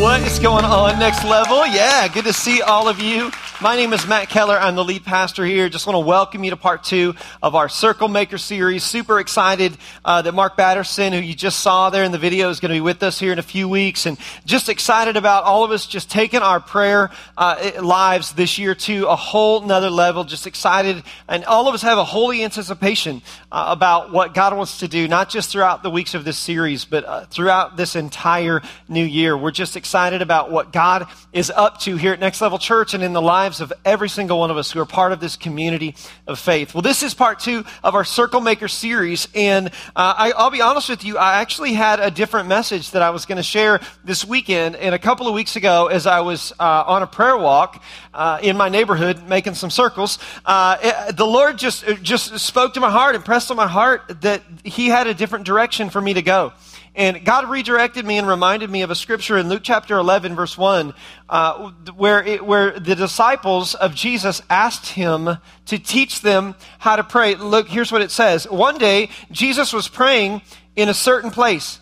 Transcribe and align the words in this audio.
What 0.00 0.22
is 0.22 0.38
going 0.38 0.64
on, 0.64 0.98
next 0.98 1.26
level? 1.26 1.66
Yeah, 1.66 2.08
good 2.08 2.24
to 2.24 2.32
see 2.32 2.62
all 2.62 2.88
of 2.88 3.00
you. 3.00 3.30
My 3.62 3.76
name 3.76 3.92
is 3.92 4.06
Matt 4.06 4.30
Keller. 4.30 4.56
I'm 4.58 4.74
the 4.74 4.82
lead 4.82 5.04
pastor 5.04 5.44
here. 5.44 5.68
Just 5.68 5.86
want 5.86 5.94
to 5.96 6.06
welcome 6.06 6.42
you 6.44 6.48
to 6.48 6.56
part 6.56 6.82
two 6.82 7.14
of 7.42 7.54
our 7.54 7.68
Circle 7.68 8.08
Maker 8.08 8.38
series. 8.38 8.84
Super 8.84 9.20
excited 9.20 9.76
uh, 10.02 10.22
that 10.22 10.32
Mark 10.32 10.56
Batterson, 10.56 11.12
who 11.12 11.18
you 11.18 11.34
just 11.34 11.60
saw 11.60 11.90
there 11.90 12.02
in 12.02 12.10
the 12.10 12.16
video, 12.16 12.48
is 12.48 12.58
going 12.58 12.70
to 12.70 12.76
be 12.76 12.80
with 12.80 13.02
us 13.02 13.18
here 13.18 13.32
in 13.32 13.38
a 13.38 13.42
few 13.42 13.68
weeks. 13.68 14.06
And 14.06 14.16
just 14.46 14.70
excited 14.70 15.18
about 15.18 15.44
all 15.44 15.62
of 15.62 15.72
us 15.72 15.86
just 15.86 16.10
taking 16.10 16.40
our 16.40 16.58
prayer 16.58 17.10
uh, 17.36 17.72
lives 17.82 18.32
this 18.32 18.56
year 18.56 18.74
to 18.76 19.06
a 19.08 19.14
whole 19.14 19.60
nother 19.60 19.90
level. 19.90 20.24
Just 20.24 20.46
excited. 20.46 21.02
And 21.28 21.44
all 21.44 21.68
of 21.68 21.74
us 21.74 21.82
have 21.82 21.98
a 21.98 22.04
holy 22.04 22.42
anticipation 22.42 23.20
uh, 23.52 23.66
about 23.68 24.10
what 24.10 24.32
God 24.32 24.56
wants 24.56 24.78
to 24.78 24.88
do, 24.88 25.06
not 25.06 25.28
just 25.28 25.52
throughout 25.52 25.82
the 25.82 25.90
weeks 25.90 26.14
of 26.14 26.24
this 26.24 26.38
series, 26.38 26.86
but 26.86 27.04
uh, 27.04 27.26
throughout 27.26 27.76
this 27.76 27.94
entire 27.94 28.62
new 28.88 29.04
year. 29.04 29.36
We're 29.36 29.50
just 29.50 29.76
excited 29.76 30.22
about 30.22 30.50
what 30.50 30.72
God 30.72 31.08
is 31.34 31.50
up 31.50 31.78
to 31.80 31.96
here 31.96 32.14
at 32.14 32.20
Next 32.20 32.40
Level 32.40 32.58
Church 32.58 32.94
and 32.94 33.02
in 33.02 33.12
the 33.12 33.20
lives 33.20 33.49
lives 33.50 33.60
of 33.60 33.72
every 33.84 34.08
single 34.08 34.38
one 34.38 34.52
of 34.52 34.56
us 34.56 34.70
who 34.70 34.78
are 34.78 34.86
part 34.86 35.10
of 35.10 35.18
this 35.18 35.34
community 35.34 35.96
of 36.28 36.38
faith. 36.38 36.72
Well, 36.72 36.82
this 36.82 37.02
is 37.02 37.14
part 37.14 37.40
two 37.40 37.64
of 37.82 37.96
our 37.96 38.04
Circle 38.04 38.40
Maker 38.40 38.68
series. 38.68 39.26
And 39.34 39.72
uh, 39.96 40.14
I, 40.16 40.32
will 40.38 40.50
be 40.50 40.60
honest 40.60 40.88
with 40.88 41.04
you, 41.04 41.18
I 41.18 41.40
actually 41.40 41.72
had 41.72 41.98
a 41.98 42.12
different 42.12 42.46
message 42.46 42.92
that 42.92 43.02
I 43.02 43.10
was 43.10 43.26
going 43.26 43.38
to 43.38 43.42
share 43.42 43.80
this 44.04 44.24
weekend. 44.24 44.76
And 44.76 44.94
a 44.94 45.00
couple 45.00 45.26
of 45.26 45.34
weeks 45.34 45.56
ago, 45.56 45.88
as 45.88 46.06
I 46.06 46.20
was 46.20 46.52
uh, 46.60 46.84
on 46.86 47.02
a 47.02 47.08
prayer 47.08 47.36
walk 47.36 47.82
uh, 48.14 48.38
in 48.40 48.56
my 48.56 48.68
neighborhood 48.68 49.28
making 49.28 49.54
some 49.54 49.70
circles, 49.70 50.20
uh, 50.46 50.76
it, 50.80 51.16
the 51.16 51.26
Lord 51.26 51.58
just, 51.58 51.84
just 52.02 52.38
spoke 52.38 52.74
to 52.74 52.80
my 52.80 52.90
heart, 52.90 53.16
impressed 53.16 53.50
on 53.50 53.56
my 53.56 53.66
heart 53.66 54.20
that 54.20 54.44
He 54.62 54.86
had 54.86 55.08
a 55.08 55.14
different 55.14 55.44
direction 55.44 55.90
for 55.90 56.00
me 56.00 56.14
to 56.14 56.22
go. 56.22 56.52
And 56.94 57.24
God 57.24 57.48
redirected 57.48 58.04
me 58.04 58.18
and 58.18 58.26
reminded 58.26 58.68
me 58.68 58.82
of 58.82 58.90
a 58.90 58.96
scripture 58.96 59.38
in 59.38 59.48
Luke 59.48 59.62
chapter 59.62 59.96
11, 59.96 60.34
verse 60.34 60.58
1, 60.58 60.92
uh, 61.28 61.70
where, 61.96 62.22
it, 62.22 62.44
where 62.44 62.78
the 62.78 62.96
disciples 62.96 63.39
of 63.74 63.94
Jesus 63.94 64.42
asked 64.48 64.86
him 64.86 65.38
to 65.66 65.78
teach 65.78 66.20
them 66.20 66.54
how 66.78 66.96
to 66.96 67.04
pray. 67.04 67.34
Look, 67.34 67.68
here's 67.68 67.92
what 67.92 68.02
it 68.02 68.10
says. 68.10 68.48
One 68.48 68.78
day, 68.78 69.10
Jesus 69.30 69.72
was 69.72 69.88
praying 69.88 70.42
in 70.76 70.88
a 70.88 70.94
certain 70.94 71.30
place. 71.30 71.80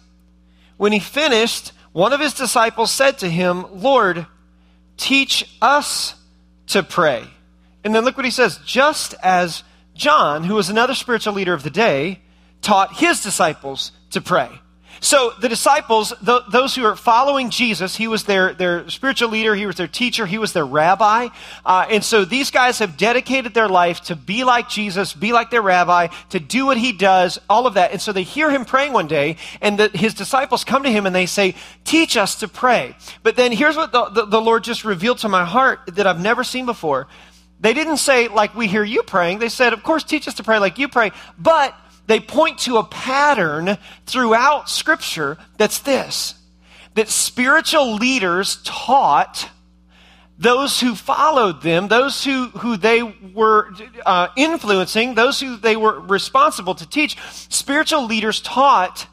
When 0.77 0.93
he 0.93 1.01
finished, 1.01 1.73
one 1.93 2.13
of 2.13 2.21
his 2.21 2.35
disciples 2.35 2.93
said 2.93 3.19
to 3.19 3.29
him, 3.29 3.67
Lord, 3.73 4.27
teach 4.97 5.57
us 5.61 6.15
to 6.69 6.83
pray. 6.83 7.25
And 7.85 7.95
then 7.95 8.05
look 8.05 8.17
what 8.17 8.25
he 8.25 8.31
says. 8.31 8.59
Just 8.65 9.15
as 9.23 9.63
John, 9.95 10.45
who 10.45 10.55
was 10.55 10.69
another 10.69 10.95
spiritual 10.95 11.35
leader 11.35 11.55
of 11.55 11.63
the 11.63 11.71
day, 11.71 12.21
taught 12.63 12.97
his 12.97 13.23
disciples 13.23 13.93
to 14.11 14.21
pray. 14.21 14.49
So 15.01 15.33
the 15.41 15.49
disciples, 15.49 16.13
th- 16.25 16.43
those 16.51 16.75
who 16.75 16.85
are 16.85 16.97
following 16.97 17.51
Jesus, 17.51 17.97
he 17.97 18.09
was 18.09 18.25
their, 18.25 18.55
their 18.55 18.89
spiritual 18.89 19.29
leader, 19.29 19.55
he 19.55 19.67
was 19.67 19.77
their 19.77 19.89
teacher, 19.89 20.27
he 20.27 20.39
was 20.39 20.53
their 20.53 20.67
rabbi. 20.67 21.29
Uh, 21.65 21.87
and 21.91 22.05
so 22.05 22.25
these 22.25 22.51
guys 22.51 22.81
have 22.81 22.97
dedicated 22.97 23.55
their 23.55 23.69
life 23.69 24.01
to 24.03 24.17
be 24.17 24.45
like 24.45 24.69
Jesus, 24.69 25.13
be 25.13 25.33
like 25.33 25.51
their 25.51 25.63
rabbi, 25.63 26.09
to 26.31 26.41
do 26.41 26.67
what 26.67 26.77
he 26.77 26.93
does, 26.93 27.39
all 27.49 27.67
of 27.67 27.75
that. 27.75 27.93
And 27.93 28.01
so 28.01 28.13
they 28.13 28.25
hear 28.25 28.51
him 28.51 28.65
praying 28.65 28.93
one 28.93 29.07
day, 29.07 29.37
and 29.61 29.79
the, 29.79 29.89
his 29.89 30.15
disciples 30.15 30.65
come 30.65 30.83
to 30.83 30.91
him 30.91 31.07
and 31.07 31.15
they 31.15 31.27
say, 31.27 31.55
Teach 31.85 32.17
us 32.17 32.37
to 32.37 32.49
pray. 32.49 32.95
But 33.23 33.37
then 33.37 33.53
here's 33.53 33.77
what 33.77 33.93
the, 33.93 34.07
the, 34.11 34.27
the 34.27 34.41
Lord 34.41 34.65
just 34.65 34.85
revealed 34.85 35.19
to 35.19 35.29
my 35.29 35.45
heart 35.45 35.81
that 35.95 36.07
I've 36.07 36.21
never 36.21 36.45
seen 36.45 36.67
before. 36.67 37.09
They 37.61 37.75
didn't 37.75 37.97
say, 37.97 38.29
like 38.29 38.55
we 38.55 38.69
hear 38.69 38.85
you 38.85 39.03
praying. 39.03 39.39
They 39.39 39.49
said, 39.49 39.73
Of 39.73 39.83
course, 39.83 40.05
teach 40.05 40.29
us 40.29 40.35
to 40.35 40.45
pray 40.45 40.59
like 40.59 40.79
you 40.79 40.89
pray, 40.89 41.13
but 41.39 41.75
they 42.09 42.19
point 42.19 42.59
to 42.61 42.79
a 42.79 42.85
pattern 42.85 43.79
throughout 44.07 44.69
Scripture 44.69 45.39
that's 45.57 45.79
this 45.79 46.35
that 46.95 47.09
spiritual 47.09 47.95
leaders 47.95 48.61
taught 48.65 49.49
those 50.37 50.81
who 50.81 50.97
followed 50.97 51.63
them, 51.63 51.87
those 51.87 52.25
who, 52.25 52.47
who 52.49 52.77
they 52.77 53.03
were 53.03 53.73
uh, 54.05 54.29
influencing, 54.37 55.15
those 55.15 55.39
who 55.39 55.57
they 55.57 55.77
were 55.77 56.01
responsible 56.01 56.75
to 56.75 56.89
teach, 56.89 57.17
spiritual 57.49 58.07
leaders 58.07 58.41
taught 58.41 59.07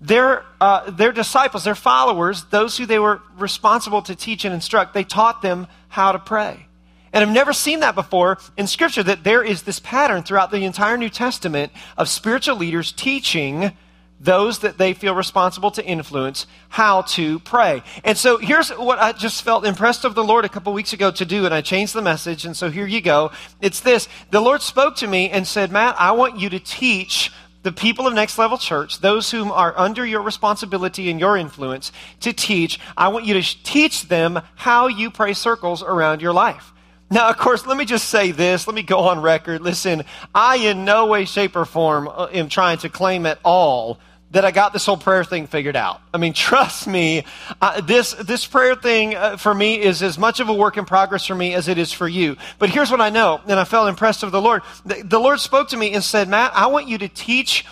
their, 0.00 0.44
uh, 0.60 0.90
their 0.90 1.12
disciples, 1.12 1.62
their 1.62 1.76
followers, 1.76 2.44
those 2.46 2.76
who 2.76 2.86
they 2.86 2.98
were 2.98 3.20
responsible 3.38 4.02
to 4.02 4.16
teach 4.16 4.44
and 4.44 4.52
instruct, 4.52 4.94
they 4.94 5.04
taught 5.04 5.42
them 5.42 5.68
how 5.88 6.10
to 6.10 6.18
pray. 6.18 6.66
And 7.12 7.22
I've 7.22 7.34
never 7.34 7.52
seen 7.52 7.80
that 7.80 7.94
before 7.94 8.38
in 8.56 8.66
Scripture, 8.66 9.02
that 9.02 9.24
there 9.24 9.42
is 9.42 9.62
this 9.62 9.80
pattern 9.80 10.22
throughout 10.22 10.50
the 10.50 10.64
entire 10.64 10.96
New 10.96 11.10
Testament 11.10 11.72
of 11.96 12.08
spiritual 12.08 12.56
leaders 12.56 12.92
teaching 12.92 13.72
those 14.18 14.60
that 14.60 14.78
they 14.78 14.94
feel 14.94 15.14
responsible 15.14 15.72
to 15.72 15.84
influence 15.84 16.46
how 16.68 17.02
to 17.02 17.40
pray. 17.40 17.82
And 18.04 18.16
so 18.16 18.38
here's 18.38 18.70
what 18.70 19.00
I 19.00 19.12
just 19.12 19.42
felt 19.42 19.66
impressed 19.66 20.04
of 20.04 20.14
the 20.14 20.22
Lord 20.22 20.44
a 20.44 20.48
couple 20.48 20.72
weeks 20.72 20.92
ago 20.92 21.10
to 21.10 21.24
do, 21.24 21.44
and 21.44 21.52
I 21.52 21.60
changed 21.60 21.92
the 21.92 22.02
message, 22.02 22.44
and 22.44 22.56
so 22.56 22.70
here 22.70 22.86
you 22.86 23.00
go. 23.00 23.32
It's 23.60 23.80
this. 23.80 24.08
The 24.30 24.40
Lord 24.40 24.62
spoke 24.62 24.94
to 24.96 25.08
me 25.08 25.28
and 25.28 25.44
said, 25.46 25.72
Matt, 25.72 25.96
I 25.98 26.12
want 26.12 26.38
you 26.38 26.48
to 26.50 26.60
teach 26.60 27.32
the 27.64 27.72
people 27.72 28.06
of 28.06 28.14
Next 28.14 28.38
Level 28.38 28.58
Church, 28.58 29.00
those 29.00 29.30
whom 29.30 29.50
are 29.50 29.76
under 29.76 30.06
your 30.06 30.22
responsibility 30.22 31.10
and 31.10 31.18
your 31.18 31.36
influence, 31.36 31.92
to 32.20 32.32
teach. 32.32 32.78
I 32.96 33.08
want 33.08 33.24
you 33.24 33.34
to 33.34 33.62
teach 33.64 34.08
them 34.08 34.40
how 34.54 34.86
you 34.86 35.10
pray 35.10 35.32
circles 35.32 35.82
around 35.82 36.22
your 36.22 36.32
life. 36.32 36.71
Now, 37.12 37.28
of 37.28 37.36
course, 37.36 37.66
let 37.66 37.76
me 37.76 37.84
just 37.84 38.08
say 38.08 38.32
this. 38.32 38.66
Let 38.66 38.74
me 38.74 38.82
go 38.82 39.00
on 39.00 39.20
record. 39.20 39.60
Listen, 39.60 40.04
I 40.34 40.56
in 40.56 40.86
no 40.86 41.08
way, 41.08 41.26
shape, 41.26 41.54
or 41.56 41.66
form 41.66 42.08
uh, 42.08 42.28
am 42.32 42.48
trying 42.48 42.78
to 42.78 42.88
claim 42.88 43.26
at 43.26 43.38
all 43.44 43.98
that 44.30 44.46
I 44.46 44.50
got 44.50 44.72
this 44.72 44.86
whole 44.86 44.96
prayer 44.96 45.22
thing 45.22 45.46
figured 45.46 45.76
out. 45.76 46.00
I 46.14 46.16
mean, 46.16 46.32
trust 46.32 46.86
me, 46.86 47.26
uh, 47.60 47.82
this, 47.82 48.14
this 48.14 48.46
prayer 48.46 48.74
thing 48.74 49.14
uh, 49.14 49.36
for 49.36 49.52
me 49.52 49.78
is 49.78 50.02
as 50.02 50.16
much 50.16 50.40
of 50.40 50.48
a 50.48 50.54
work 50.54 50.78
in 50.78 50.86
progress 50.86 51.26
for 51.26 51.34
me 51.34 51.52
as 51.52 51.68
it 51.68 51.76
is 51.76 51.92
for 51.92 52.08
you. 52.08 52.38
But 52.58 52.70
here's 52.70 52.90
what 52.90 53.02
I 53.02 53.10
know, 53.10 53.42
and 53.46 53.60
I 53.60 53.64
felt 53.64 53.90
impressed 53.90 54.22
of 54.22 54.32
the 54.32 54.40
Lord. 54.40 54.62
The, 54.86 55.02
the 55.02 55.18
Lord 55.18 55.38
spoke 55.38 55.68
to 55.68 55.76
me 55.76 55.92
and 55.92 56.02
said, 56.02 56.30
Matt, 56.30 56.52
I 56.54 56.68
want 56.68 56.88
you 56.88 56.96
to 56.96 57.08
teach 57.08 57.66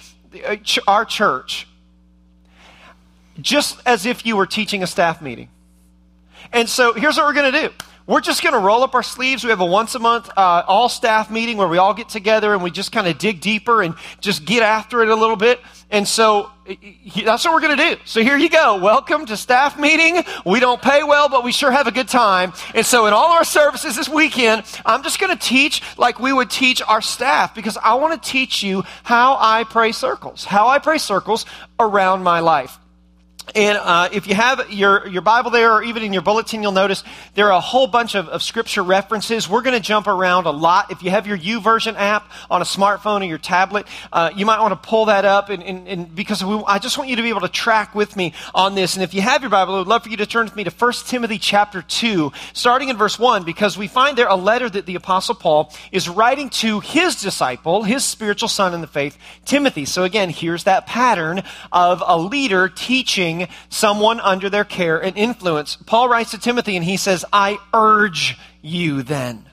uh, 0.47 0.57
our 0.87 1.07
church 1.07 1.67
just 3.41 3.81
as 3.87 4.05
if 4.05 4.27
you 4.27 4.37
were 4.37 4.45
teaching 4.45 4.83
a 4.83 4.87
staff 4.87 5.23
meeting. 5.23 5.49
And 6.53 6.69
so 6.69 6.93
here's 6.93 7.17
what 7.17 7.25
we're 7.25 7.33
going 7.33 7.53
to 7.55 7.69
do. 7.69 7.75
We're 8.11 8.21
just 8.21 8.43
going 8.43 8.55
to 8.55 8.59
roll 8.59 8.83
up 8.83 8.97
our 8.97 9.05
sleeves. 9.05 9.45
We 9.45 9.51
have 9.51 9.61
a 9.61 9.65
once 9.65 9.95
a 9.95 10.01
month 10.01 10.29
uh, 10.37 10.65
all 10.67 10.89
staff 10.89 11.31
meeting 11.31 11.57
where 11.57 11.69
we 11.69 11.79
all 11.79 11.95
get 11.95 12.09
together 12.09 12.53
and 12.53 12.61
we 12.61 12.73
just 12.73 12.91
kind 12.91 13.07
of 13.07 13.19
dig 13.19 13.41
deeper 13.41 13.83
and 13.83 13.95
just 14.21 14.45
get 14.45 14.65
after 14.65 15.01
it 15.03 15.09
a 15.09 15.15
little 15.15 15.37
bit. 15.37 15.61
And 15.93 16.09
so 16.09 16.51
that's 17.25 17.45
what 17.45 17.55
we're 17.55 17.61
going 17.61 17.79
to 17.79 17.95
do. 17.95 18.01
So 18.07 18.21
here 18.21 18.37
you 18.37 18.51
go. 18.51 18.81
Welcome 18.81 19.27
to 19.27 19.37
staff 19.37 19.79
meeting. 19.79 20.25
We 20.45 20.59
don't 20.59 20.83
pay 20.83 21.05
well, 21.05 21.29
but 21.29 21.45
we 21.45 21.53
sure 21.53 21.71
have 21.71 21.87
a 21.87 21.93
good 21.93 22.09
time. 22.09 22.53
And 22.75 22.85
so 22.85 23.07
in 23.07 23.13
all 23.13 23.31
our 23.31 23.45
services 23.45 23.95
this 23.95 24.09
weekend, 24.09 24.65
I'm 24.85 25.05
just 25.05 25.21
going 25.21 25.31
to 25.31 25.41
teach 25.41 25.81
like 25.97 26.19
we 26.19 26.33
would 26.33 26.51
teach 26.51 26.83
our 26.83 27.01
staff 27.01 27.55
because 27.55 27.77
I 27.77 27.95
want 27.95 28.21
to 28.21 28.29
teach 28.29 28.61
you 28.61 28.83
how 29.05 29.37
I 29.39 29.63
pray 29.63 29.93
circles, 29.93 30.45
how 30.45 30.67
I 30.67 30.81
pray 30.81 30.99
circles 30.99 31.47
around 31.79 32.25
my 32.25 32.41
life. 32.41 32.77
And 33.55 33.79
uh, 33.79 34.09
if 34.13 34.27
you 34.27 34.35
have 34.35 34.71
your, 34.71 35.07
your 35.09 35.23
Bible 35.23 35.51
there, 35.51 35.73
or 35.73 35.83
even 35.83 36.03
in 36.03 36.13
your 36.13 36.23
bulletin, 36.23 36.63
you'll 36.63 36.73
notice 36.73 37.03
there 37.35 37.47
are 37.47 37.53
a 37.53 37.61
whole 37.61 37.87
bunch 37.87 38.15
of, 38.15 38.29
of 38.29 38.43
scripture 38.43 38.83
references. 38.83 39.49
We're 39.49 39.63
going 39.63 39.77
to 39.77 39.83
jump 39.83 40.07
around 40.07 40.47
a 40.47 40.51
lot. 40.51 40.91
If 40.91 41.03
you 41.03 41.11
have 41.11 41.27
your 41.27 41.37
YouVersion 41.37 41.95
app 41.97 42.31
on 42.51 42.63
a 42.63 42.65
smartphone 42.65 43.23
or 43.23 43.25
your 43.25 43.39
tablet, 43.39 43.87
uh, 44.13 44.31
you 44.37 44.47
might 44.47 44.61
want 44.61 44.81
to 44.81 44.89
pull 44.89 45.07
that 45.07 45.25
up, 45.25 45.49
and, 45.51 45.63
and, 45.63 45.89
and 45.89 46.15
because 46.15 46.45
we, 46.45 46.63
I 46.67 46.79
just 46.79 46.99
want 46.99 47.11
you 47.11 47.17
to 47.17 47.23
be 47.23 47.31
able 47.31 47.41
to 47.41 47.49
track 47.49 47.95
with 47.95 48.17
me 48.17 48.35
on 48.55 48.75
this. 48.75 48.95
And 48.95 49.03
if 49.03 49.15
you 49.15 49.23
have 49.23 49.43
your 49.43 49.51
Bible, 49.51 49.75
I 49.75 49.79
would 49.79 49.89
love 49.89 50.05
for 50.05 50.11
you 50.11 50.17
to 50.19 50.27
turn 50.27 50.45
with 50.45 50.57
me 50.57 50.65
to 50.65 50.71
1 50.71 50.93
Timothy 51.07 51.39
chapter 51.39 51.83
2, 51.83 52.33
starting 52.53 52.89
in 52.89 52.97
verse 52.97 53.19
1, 53.19 53.45
because 53.45 53.77
we 53.77 53.89
find 53.89 54.17
there 54.17 54.29
a 54.29 54.37
letter 54.37 54.69
that 54.71 54.87
the 54.87 54.95
Apostle 54.95 55.35
Paul 55.35 55.73
is 55.93 56.09
writing 56.09 56.51
to 56.51 56.81
his 56.81 57.21
disciple, 57.21 57.83
his 57.83 58.05
spiritual 58.05 58.49
son 58.49 58.75
in 58.75 58.81
the 58.81 58.87
faith, 58.87 59.19
Timothy. 59.45 59.85
So 59.85 60.05
again, 60.05 60.31
here's 60.31 60.65
that 60.65 60.87
pattern 60.87 61.43
of 61.73 62.03
a 62.07 62.17
leader 62.17 62.69
teaching 62.69 63.40
someone 63.69 64.21
under 64.21 64.51
their 64.51 64.65
care 64.65 64.99
and 65.03 65.17
influence. 65.17 65.77
Paul 65.77 66.09
writes 66.09 66.33
to 66.33 66.39
Timothy 66.39 66.77
and 66.77 66.85
he 66.85 66.97
says, 66.97 67.25
I 67.33 67.59
urge 67.73 68.39
you 68.63 69.03
then, 69.03 69.47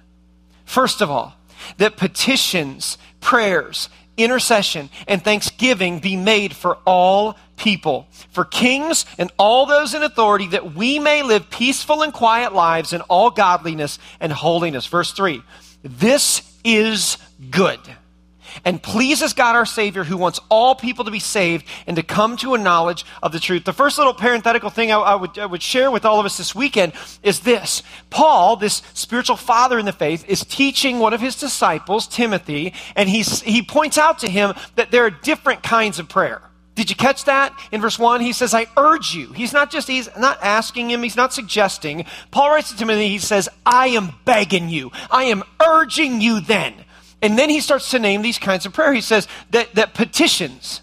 first 0.66 1.02
of 1.02 1.10
all, 1.10 1.36
that 1.78 1.98
petitions, 1.98 2.98
prayers, 3.20 3.90
intercession, 4.18 4.90
and 5.08 5.24
thanksgiving 5.24 6.00
be 6.00 6.16
made 6.16 6.56
for 6.56 6.78
all 6.86 7.38
people, 7.56 8.08
for 8.32 8.46
kings 8.46 9.06
and 9.18 9.32
all 9.38 9.66
those 9.66 9.94
in 9.94 10.04
authority, 10.04 10.48
that 10.48 10.74
we 10.74 11.00
may 11.00 11.24
live 11.24 11.50
peaceful 11.50 12.02
and 12.02 12.14
quiet 12.14 12.54
lives 12.54 12.94
in 12.94 13.02
all 13.02 13.30
godliness 13.30 14.00
and 14.20 14.32
holiness. 14.32 14.86
Verse 14.86 15.12
3 15.12 15.42
This 15.84 16.42
is 16.64 17.18
good 17.50 17.80
and 18.66 18.82
pleases 18.82 19.34
God 19.34 19.56
our 19.56 19.66
Savior 19.66 20.04
who 20.04 20.18
wants 20.18 20.40
all 20.50 20.76
people 20.76 21.06
to 21.06 21.12
be 21.12 21.20
saved 21.20 21.66
and 21.86 21.96
to 21.98 22.04
come 22.04 22.38
to 22.38 22.54
a 22.54 22.58
knowledge 22.58 23.06
of 23.22 23.32
the 23.32 23.40
truth. 23.40 23.66
The 23.66 23.74
first 23.74 23.98
little 23.98 24.14
parenthetical 24.14 24.70
thing 24.70 24.92
I, 24.92 24.98
I, 24.98 25.16
would, 25.16 25.38
I 25.38 25.46
would 25.46 25.64
share 25.64 25.92
with 25.92 26.06
all 26.06 26.20
of 26.20 26.26
us 26.26 26.38
this 26.38 26.56
weekend 26.56 26.94
is 27.24 27.42
this. 27.42 27.84
Paul, 28.10 28.56
this 28.56 28.82
spiritual 28.94 29.38
father 29.38 29.80
in 29.80 29.86
the 29.86 29.94
faith, 29.94 30.28
is 30.28 30.44
teaching 30.44 31.00
one 31.00 31.14
of 31.14 31.22
his 31.22 31.36
disciples, 31.36 32.08
Timothy, 32.08 32.74
and 32.96 33.10
he's, 33.10 33.42
he 33.42 33.62
points 33.62 33.98
out 33.98 34.20
to 34.20 34.30
him 34.30 34.54
that 34.76 34.92
there 34.92 35.06
are 35.06 35.12
different 35.12 35.64
kinds 35.64 36.00
of 36.00 36.10
prayer. 36.10 36.42
Did 36.78 36.92
you 36.92 36.96
catch 36.96 37.26
that? 37.26 37.60
In 37.72 37.82
verse 37.82 37.98
1, 37.98 38.22
he 38.22 38.34
says, 38.34 38.54
I 38.54 38.68
urge 38.78 39.16
you. 39.16 39.34
He's 39.34 39.52
not 39.52 39.72
just, 39.72 39.88
he's 39.88 40.08
not 40.16 40.38
asking 40.44 40.92
him, 40.92 41.02
he's 41.02 41.16
not 41.16 41.34
suggesting. 41.34 42.06
Paul 42.30 42.52
writes 42.52 42.70
to 42.70 42.78
Timothy, 42.78 43.10
he 43.10 43.18
says, 43.18 43.50
I 43.66 43.88
am 43.88 44.14
begging 44.26 44.70
you. 44.70 44.92
I 45.10 45.24
am 45.24 45.44
urging 45.60 46.22
you 46.22 46.40
then. 46.40 46.76
And 47.22 47.38
then 47.38 47.50
he 47.50 47.60
starts 47.60 47.92
to 47.92 48.00
name 48.00 48.22
these 48.22 48.38
kinds 48.38 48.66
of 48.66 48.74
prayer. 48.74 48.94
He 48.94 49.02
says 49.02 49.28
that, 49.52 49.74
that 49.76 49.94
petitions, 49.94 50.82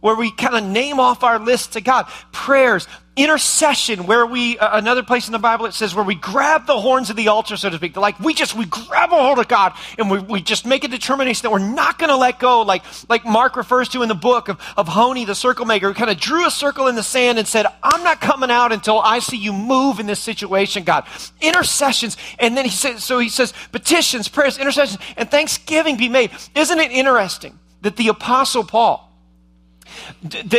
where 0.00 0.16
we 0.16 0.30
kind 0.30 0.56
of 0.56 0.64
name 0.64 0.98
off 1.00 1.22
our 1.22 1.38
list 1.38 1.74
to 1.74 1.80
God, 1.80 2.06
prayers, 2.32 2.88
intercession 3.16 4.06
where 4.06 4.26
we 4.26 4.58
uh, 4.58 4.76
another 4.78 5.02
place 5.02 5.26
in 5.26 5.32
the 5.32 5.38
bible 5.38 5.64
it 5.64 5.72
says 5.72 5.94
where 5.94 6.04
we 6.04 6.14
grab 6.14 6.66
the 6.66 6.78
horns 6.78 7.08
of 7.08 7.16
the 7.16 7.28
altar 7.28 7.56
so 7.56 7.70
to 7.70 7.76
speak. 7.76 7.96
Like 7.96 8.20
we 8.20 8.34
just 8.34 8.54
we 8.54 8.66
grab 8.66 9.10
a 9.10 9.16
hold 9.16 9.38
of 9.38 9.48
god 9.48 9.72
and 9.98 10.10
we, 10.10 10.18
we 10.18 10.42
just 10.42 10.66
make 10.66 10.84
a 10.84 10.88
determination 10.88 11.42
that 11.44 11.50
we're 11.50 11.58
not 11.58 11.98
going 11.98 12.10
to 12.10 12.16
let 12.16 12.38
go 12.38 12.60
like 12.60 12.84
like 13.08 13.24
mark 13.24 13.56
refers 13.56 13.88
to 13.90 14.02
in 14.02 14.08
the 14.08 14.14
book 14.14 14.48
of, 14.48 14.60
of 14.76 14.86
honi 14.86 15.24
the 15.24 15.34
circle 15.34 15.64
maker 15.64 15.88
who 15.88 15.94
kind 15.94 16.10
of 16.10 16.18
drew 16.18 16.46
a 16.46 16.50
circle 16.50 16.88
in 16.88 16.94
the 16.94 17.02
sand 17.02 17.38
and 17.38 17.48
said 17.48 17.64
i'm 17.82 18.04
not 18.04 18.20
coming 18.20 18.50
out 18.50 18.70
until 18.70 19.00
i 19.00 19.18
see 19.18 19.38
you 19.38 19.52
move 19.52 19.98
in 19.98 20.06
this 20.06 20.20
situation 20.20 20.84
god. 20.84 21.06
Intercessions 21.40 22.18
and 22.38 22.54
then 22.54 22.66
he 22.66 22.70
says 22.70 23.02
so 23.02 23.18
he 23.18 23.30
says 23.30 23.54
petitions 23.72 24.28
prayers 24.28 24.58
intercessions 24.58 25.00
and 25.16 25.30
thanksgiving 25.30 25.96
be 25.96 26.10
made. 26.10 26.30
Isn't 26.54 26.78
it 26.78 26.90
interesting 26.90 27.58
that 27.80 27.96
the 27.96 28.08
apostle 28.08 28.64
paul 28.64 29.05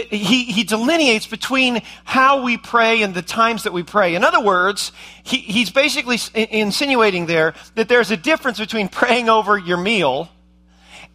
he, 0.09 0.45
he 0.45 0.63
delineates 0.63 1.27
between 1.27 1.81
how 2.03 2.43
we 2.43 2.57
pray 2.57 3.01
and 3.01 3.13
the 3.13 3.21
times 3.21 3.63
that 3.63 3.73
we 3.73 3.83
pray. 3.83 4.15
In 4.15 4.23
other 4.23 4.41
words, 4.41 4.91
he, 5.23 5.37
he's 5.37 5.69
basically 5.69 6.17
insinuating 6.33 7.25
there 7.25 7.53
that 7.75 7.87
there's 7.89 8.11
a 8.11 8.17
difference 8.17 8.59
between 8.59 8.89
praying 8.89 9.29
over 9.29 9.57
your 9.57 9.77
meal 9.77 10.29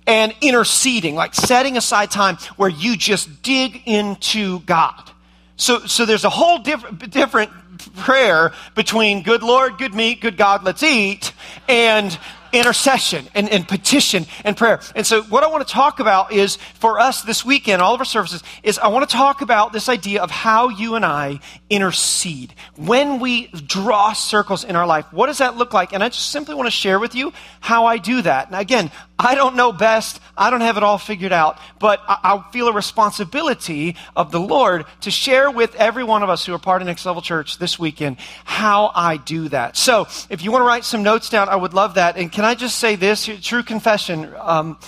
and 0.07 0.35
interceding, 0.41 1.15
like 1.15 1.35
setting 1.35 1.77
aside 1.77 2.11
time 2.11 2.37
where 2.57 2.71
you 2.71 2.97
just 2.97 3.43
dig 3.43 3.83
into 3.87 4.61
God. 4.61 5.11
So, 5.57 5.87
so 5.87 6.07
there's 6.07 6.25
a 6.25 6.31
whole 6.31 6.59
diff- 6.59 6.99
different 7.11 7.51
prayer 7.97 8.53
between 8.75 9.23
good 9.23 9.43
Lord, 9.43 9.79
good 9.79 9.95
meat, 9.95 10.21
good 10.21 10.37
God, 10.37 10.65
let's 10.65 10.83
eat, 10.83 11.33
and 11.69 12.19
intercession 12.53 13.27
and, 13.35 13.49
and 13.49 13.67
petition 13.67 14.27
and 14.45 14.57
prayer. 14.57 14.81
And 14.95 15.07
so, 15.07 15.23
what 15.23 15.45
I 15.45 15.49
want 15.49 15.67
to 15.67 15.73
talk 15.73 16.01
about 16.01 16.33
is 16.33 16.57
for 16.57 17.01
us 17.01 17.23
this 17.23 17.45
weekend, 17.45 17.83
all 17.83 17.95
of 17.95 18.01
our 18.01 18.05
services, 18.05 18.43
is 18.63 18.79
I 18.79 18.89
want 18.89 19.09
to 19.09 19.17
talk 19.17 19.41
about 19.41 19.73
this 19.73 19.89
idea 19.89 20.23
of 20.23 20.31
how 20.31 20.69
you 20.69 20.95
and 20.95 21.05
I 21.05 21.41
intercede. 21.71 22.55
When 22.77 23.21
we 23.21 23.47
draw 23.49 24.13
circles 24.13 24.65
in 24.65 24.77
our 24.77 24.87
life, 24.87 25.07
what 25.13 25.27
does 25.27 25.39
that 25.39 25.57
look 25.57 25.73
like? 25.73 25.93
And 25.93 26.03
I 26.03 26.09
just 26.09 26.31
simply 26.31 26.55
want 26.55 26.67
to 26.67 26.71
share 26.71 26.99
with 26.99 27.15
you 27.15 27.33
how 27.61 27.87
I 27.87 27.99
do 27.99 28.23
that. 28.23 28.49
And 28.49 28.57
again, 28.57 28.91
I 29.19 29.35
don't 29.37 29.55
know 29.55 29.73
best, 29.73 30.21
I 30.37 30.51
don't 30.51 30.63
have 30.63 30.77
it 30.77 30.83
all 30.83 30.99
figured 30.99 31.33
out, 31.33 31.59
but 31.79 32.01
I, 32.09 32.19
I 32.25 32.51
feel 32.51 32.69
a 32.69 32.73
responsibility 32.73 33.97
of 34.17 34.33
the 34.33 34.41
Lord 34.41 34.85
to 35.03 35.11
share 35.11 35.51
with 35.51 35.75
every 35.77 36.03
one 36.03 36.23
of 36.23 36.29
us 36.29 36.45
who 36.45 36.53
are 36.55 36.59
part 36.59 36.83
of 36.83 36.87
Next 36.87 37.07
Level 37.07 37.23
Church 37.23 37.59
this 37.59 37.79
weekend 37.79 38.17
how 38.45 38.91
I 38.95 39.17
do 39.17 39.49
that. 39.51 39.77
So, 39.77 40.09
if 40.29 40.43
you 40.43 40.51
want 40.51 40.63
to 40.63 40.67
write 40.67 40.85
some 40.85 41.03
notes 41.03 41.31
down, 41.31 41.49
I 41.49 41.57
would 41.57 41.73
love 41.73 41.95
that. 41.95 42.17
And 42.17 42.33
can 42.33 42.42
I 42.45 42.55
just 42.55 42.79
say 42.79 42.97
this? 42.97 43.29
True 43.43 43.63
confession. 43.63 44.33
Um, 44.39 44.79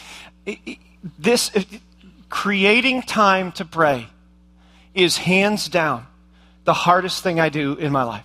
this 1.19 1.51
creating 2.29 3.03
time 3.03 3.53
to 3.53 3.65
pray 3.65 4.09
is 4.95 5.17
hands 5.17 5.69
down 5.69 6.07
the 6.65 6.73
hardest 6.73 7.23
thing 7.23 7.39
I 7.39 7.49
do 7.49 7.75
in 7.75 7.93
my 7.93 8.05
life. 8.05 8.25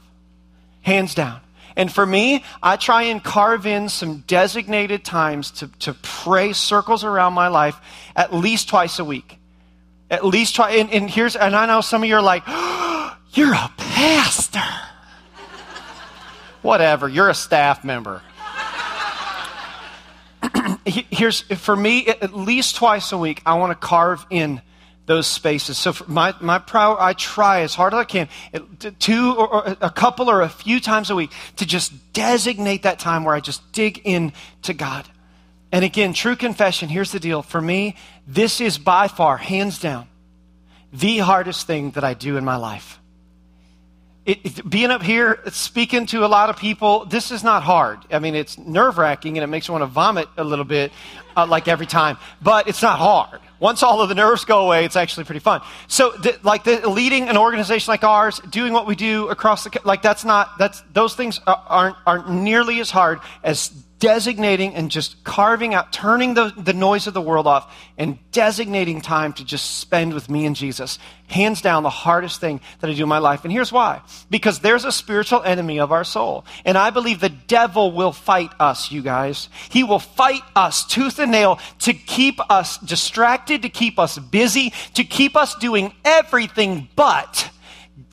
Hands 0.82 1.14
down. 1.14 1.42
And 1.76 1.92
for 1.92 2.06
me, 2.06 2.44
I 2.64 2.78
try 2.78 3.04
and 3.04 3.24
carve 3.24 3.66
in 3.66 3.90
some 3.90 4.24
designated 4.28 5.06
times 5.06 5.52
to, 5.52 5.68
to 5.80 5.94
pray 5.94 6.54
circles 6.54 7.04
around 7.04 7.34
my 7.34 7.48
life 7.48 7.78
at 8.16 8.34
least 8.34 8.70
twice 8.70 9.00
a 9.00 9.06
week. 9.06 9.38
At 10.10 10.26
least 10.26 10.56
try. 10.56 10.72
And, 10.72 10.92
and 10.92 11.10
here's, 11.10 11.36
and 11.36 11.56
I 11.56 11.66
know 11.68 11.82
some 11.82 12.04
of 12.04 12.10
you 12.10 12.16
are 12.16 12.22
like, 12.22 12.44
oh, 12.48 13.18
you're 13.34 13.54
a 13.54 13.72
pastor. 13.78 14.60
Whatever, 16.62 17.08
you're 17.08 17.30
a 17.30 17.36
staff 17.36 17.84
member 17.84 18.22
here's 20.86 21.42
for 21.42 21.76
me 21.76 22.08
at 22.08 22.34
least 22.36 22.76
twice 22.76 23.12
a 23.12 23.18
week 23.18 23.42
i 23.46 23.54
want 23.56 23.72
to 23.72 23.88
carve 23.88 24.26
in 24.30 24.62
those 25.10 25.26
spaces. 25.26 25.76
So 25.76 25.96
my, 26.08 26.36
my 26.40 26.60
power 26.60 26.96
i 27.02 27.14
try 27.14 27.62
as 27.62 27.74
hard 27.74 27.96
as 27.96 28.00
i 28.00 28.04
can 28.04 28.30
two 29.00 29.34
or, 29.36 29.48
or, 29.48 29.78
a 29.82 29.90
couple 29.90 30.30
or 30.30 30.42
a 30.42 30.50
few 30.50 30.80
times 30.80 31.10
a 31.10 31.16
week 31.16 31.32
to 31.56 31.66
just 31.66 32.14
designate 32.14 32.84
that 32.84 33.00
time 33.00 33.24
where 33.24 33.34
i 33.34 33.40
just 33.40 33.72
dig 33.72 34.02
in 34.04 34.34
to 34.62 34.74
god. 34.76 35.08
And 35.72 35.84
again 35.84 36.14
true 36.14 36.36
confession 36.36 36.90
here's 36.90 37.12
the 37.12 37.20
deal. 37.20 37.42
For 37.42 37.60
me 37.60 37.96
this 38.28 38.62
is 38.62 38.78
by 38.78 39.08
far 39.08 39.38
hands 39.38 39.80
down 39.80 40.08
the 40.94 41.18
hardest 41.18 41.66
thing 41.66 41.90
that 41.92 42.04
i 42.04 42.14
do 42.14 42.38
in 42.38 42.46
my 42.46 42.58
life 42.58 42.99
it, 44.30 44.70
being 44.70 44.92
up 44.92 45.02
here 45.02 45.42
speaking 45.48 46.06
to 46.08 46.26
a 46.26 46.28
lot 46.28 46.50
of 46.50 46.58
people, 46.58 47.06
this 47.06 47.32
is 47.32 47.44
not 47.44 47.64
hard. 47.64 48.00
I 48.12 48.20
mean, 48.20 48.36
it's 48.36 48.58
nerve 48.58 48.98
wracking 48.98 49.38
and 49.38 49.44
it 49.44 49.48
makes 49.48 49.68
you 49.68 49.72
want 49.74 49.82
to 49.82 49.88
vomit 49.88 50.28
a 50.38 50.44
little 50.44 50.66
bit, 50.66 50.92
uh, 51.36 51.48
like 51.48 51.68
every 51.68 51.88
time, 51.88 52.18
but 52.42 52.68
it's 52.68 52.82
not 52.82 53.00
hard. 53.00 53.42
Once 53.60 53.84
all 53.84 54.02
of 54.02 54.08
the 54.08 54.16
nerves 54.16 54.46
go 54.46 54.66
away, 54.66 54.86
it's 54.86 54.96
actually 54.96 55.26
pretty 55.26 55.40
fun. 55.40 55.62
So, 55.88 56.14
like 56.44 56.64
the, 56.64 56.88
leading 56.90 57.28
an 57.28 57.38
organization 57.38 57.92
like 57.92 58.04
ours, 58.04 58.40
doing 58.50 58.72
what 58.72 58.88
we 58.88 58.96
do 58.96 59.28
across 59.28 59.64
the 59.64 59.82
like 59.84 60.02
that's 60.02 60.24
not 60.24 60.58
that's 60.58 60.82
those 60.94 61.16
things 61.16 61.42
aren't 61.46 61.98
aren't 62.06 62.30
nearly 62.30 62.80
as 62.80 62.90
hard 62.90 63.20
as 63.44 63.72
designating 64.00 64.74
and 64.76 64.90
just 64.90 65.24
carving 65.24 65.74
out, 65.74 65.92
turning 65.94 66.34
the, 66.34 66.54
the 66.58 66.74
noise 66.74 67.06
of 67.06 67.14
the 67.14 67.22
world 67.22 67.46
off 67.46 67.74
and 67.98 68.18
designating 68.32 69.02
time 69.02 69.34
to 69.34 69.46
just 69.46 69.80
spend 69.80 70.14
with 70.14 70.30
me 70.30 70.46
and 70.46 70.56
Jesus. 70.56 70.98
Hands 71.28 71.62
down, 71.62 71.84
the 71.84 71.90
hardest 71.90 72.40
thing 72.40 72.62
that 72.80 72.90
I 72.90 72.94
do 72.94 73.04
in 73.04 73.10
my 73.10 73.20
life. 73.20 73.44
And 73.44 73.52
here's 73.52 73.72
why. 73.72 74.02
Because 74.30 74.60
there's 74.60 74.86
a 74.86 74.92
spiritual 74.92 75.44
enemy 75.44 75.80
of 75.80 75.92
our 75.92 76.04
soul. 76.04 76.46
And 76.66 76.78
I 76.78 76.90
believe 76.90 77.20
the 77.20 77.30
devil 77.30 77.92
will 77.92 78.14
fight 78.14 78.52
us, 78.60 78.92
you 78.92 79.02
guys. 79.02 79.50
He 79.70 79.84
will 79.84 80.00
fight 80.00 80.42
us 80.56 80.86
tooth 80.86 81.20
and 81.20 81.32
nail 81.32 81.60
to 81.80 81.94
keep 81.94 82.40
us 82.50 82.78
distracted, 82.78 83.62
to 83.62 83.70
keep 83.70 84.00
us 84.00 84.18
busy, 84.18 84.74
to 84.94 85.04
keep 85.04 85.36
us 85.36 85.56
doing 85.56 85.94
everything 86.04 86.88
but 86.96 87.52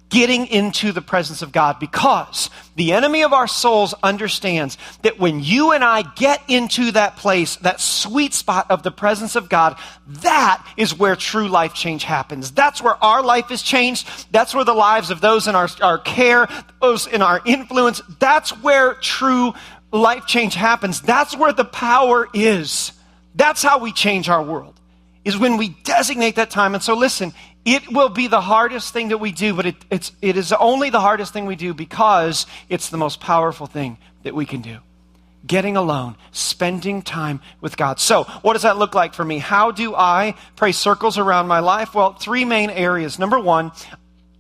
getting 0.08 0.46
into 0.46 0.92
the 0.92 1.02
presence 1.02 1.42
of 1.42 1.52
God 1.52 1.80
because 1.80 2.48
the 2.76 2.92
enemy 2.92 3.22
of 3.22 3.32
our 3.32 3.48
souls 3.48 3.94
understands 4.02 4.78
that 5.02 5.18
when 5.18 5.42
you 5.42 5.72
and 5.72 5.82
I 5.82 6.02
get 6.02 6.42
into 6.48 6.92
that 6.92 7.16
place, 7.16 7.56
that 7.56 7.80
sweet 7.80 8.32
spot 8.32 8.70
of 8.70 8.82
the 8.82 8.90
presence 8.90 9.34
of 9.34 9.48
God, 9.48 9.76
that 10.06 10.64
is 10.76 10.96
where 10.96 11.16
true 11.16 11.48
life 11.48 11.74
change 11.74 12.04
happens. 12.04 12.52
That's 12.52 12.80
where 12.80 13.02
our 13.02 13.22
life 13.22 13.50
is 13.50 13.62
changed. 13.62 14.08
That's 14.30 14.54
where 14.54 14.64
the 14.64 14.74
lives 14.74 15.10
of 15.10 15.20
those 15.20 15.48
in 15.48 15.54
our, 15.54 15.68
our 15.82 15.98
care, 15.98 16.48
those 16.80 17.06
in 17.06 17.20
our 17.22 17.40
influence, 17.44 18.00
that's 18.20 18.50
where 18.62 18.94
true 18.94 19.54
life 19.92 20.26
change 20.26 20.54
happens. 20.54 21.00
That's 21.00 21.36
where 21.36 21.52
the 21.52 21.64
power 21.64 22.28
is. 22.32 22.92
That's 23.34 23.62
how 23.62 23.78
we 23.78 23.92
change 23.92 24.28
our 24.28 24.42
world, 24.42 24.80
is 25.24 25.36
when 25.36 25.56
we 25.56 25.70
designate 25.84 26.36
that 26.36 26.50
time. 26.50 26.74
And 26.74 26.82
so 26.82 26.94
listen, 26.94 27.34
it 27.66 27.92
will 27.92 28.08
be 28.08 28.28
the 28.28 28.40
hardest 28.40 28.92
thing 28.92 29.08
that 29.08 29.18
we 29.18 29.32
do, 29.32 29.52
but 29.52 29.66
it, 29.66 29.74
it's, 29.90 30.12
it 30.22 30.36
is 30.36 30.52
only 30.52 30.88
the 30.88 31.00
hardest 31.00 31.32
thing 31.32 31.46
we 31.46 31.56
do 31.56 31.74
because 31.74 32.46
it's 32.68 32.90
the 32.90 32.96
most 32.96 33.20
powerful 33.20 33.66
thing 33.66 33.98
that 34.22 34.36
we 34.36 34.46
can 34.46 34.62
do. 34.62 34.78
Getting 35.44 35.76
alone, 35.76 36.16
spending 36.30 37.02
time 37.02 37.40
with 37.60 37.76
God. 37.76 37.98
So, 37.98 38.22
what 38.42 38.52
does 38.52 38.62
that 38.62 38.78
look 38.78 38.94
like 38.94 39.14
for 39.14 39.24
me? 39.24 39.38
How 39.38 39.72
do 39.72 39.96
I 39.96 40.34
pray 40.54 40.70
circles 40.70 41.18
around 41.18 41.48
my 41.48 41.58
life? 41.58 41.92
Well, 41.92 42.12
three 42.12 42.44
main 42.44 42.70
areas. 42.70 43.18
Number 43.18 43.38
one, 43.38 43.72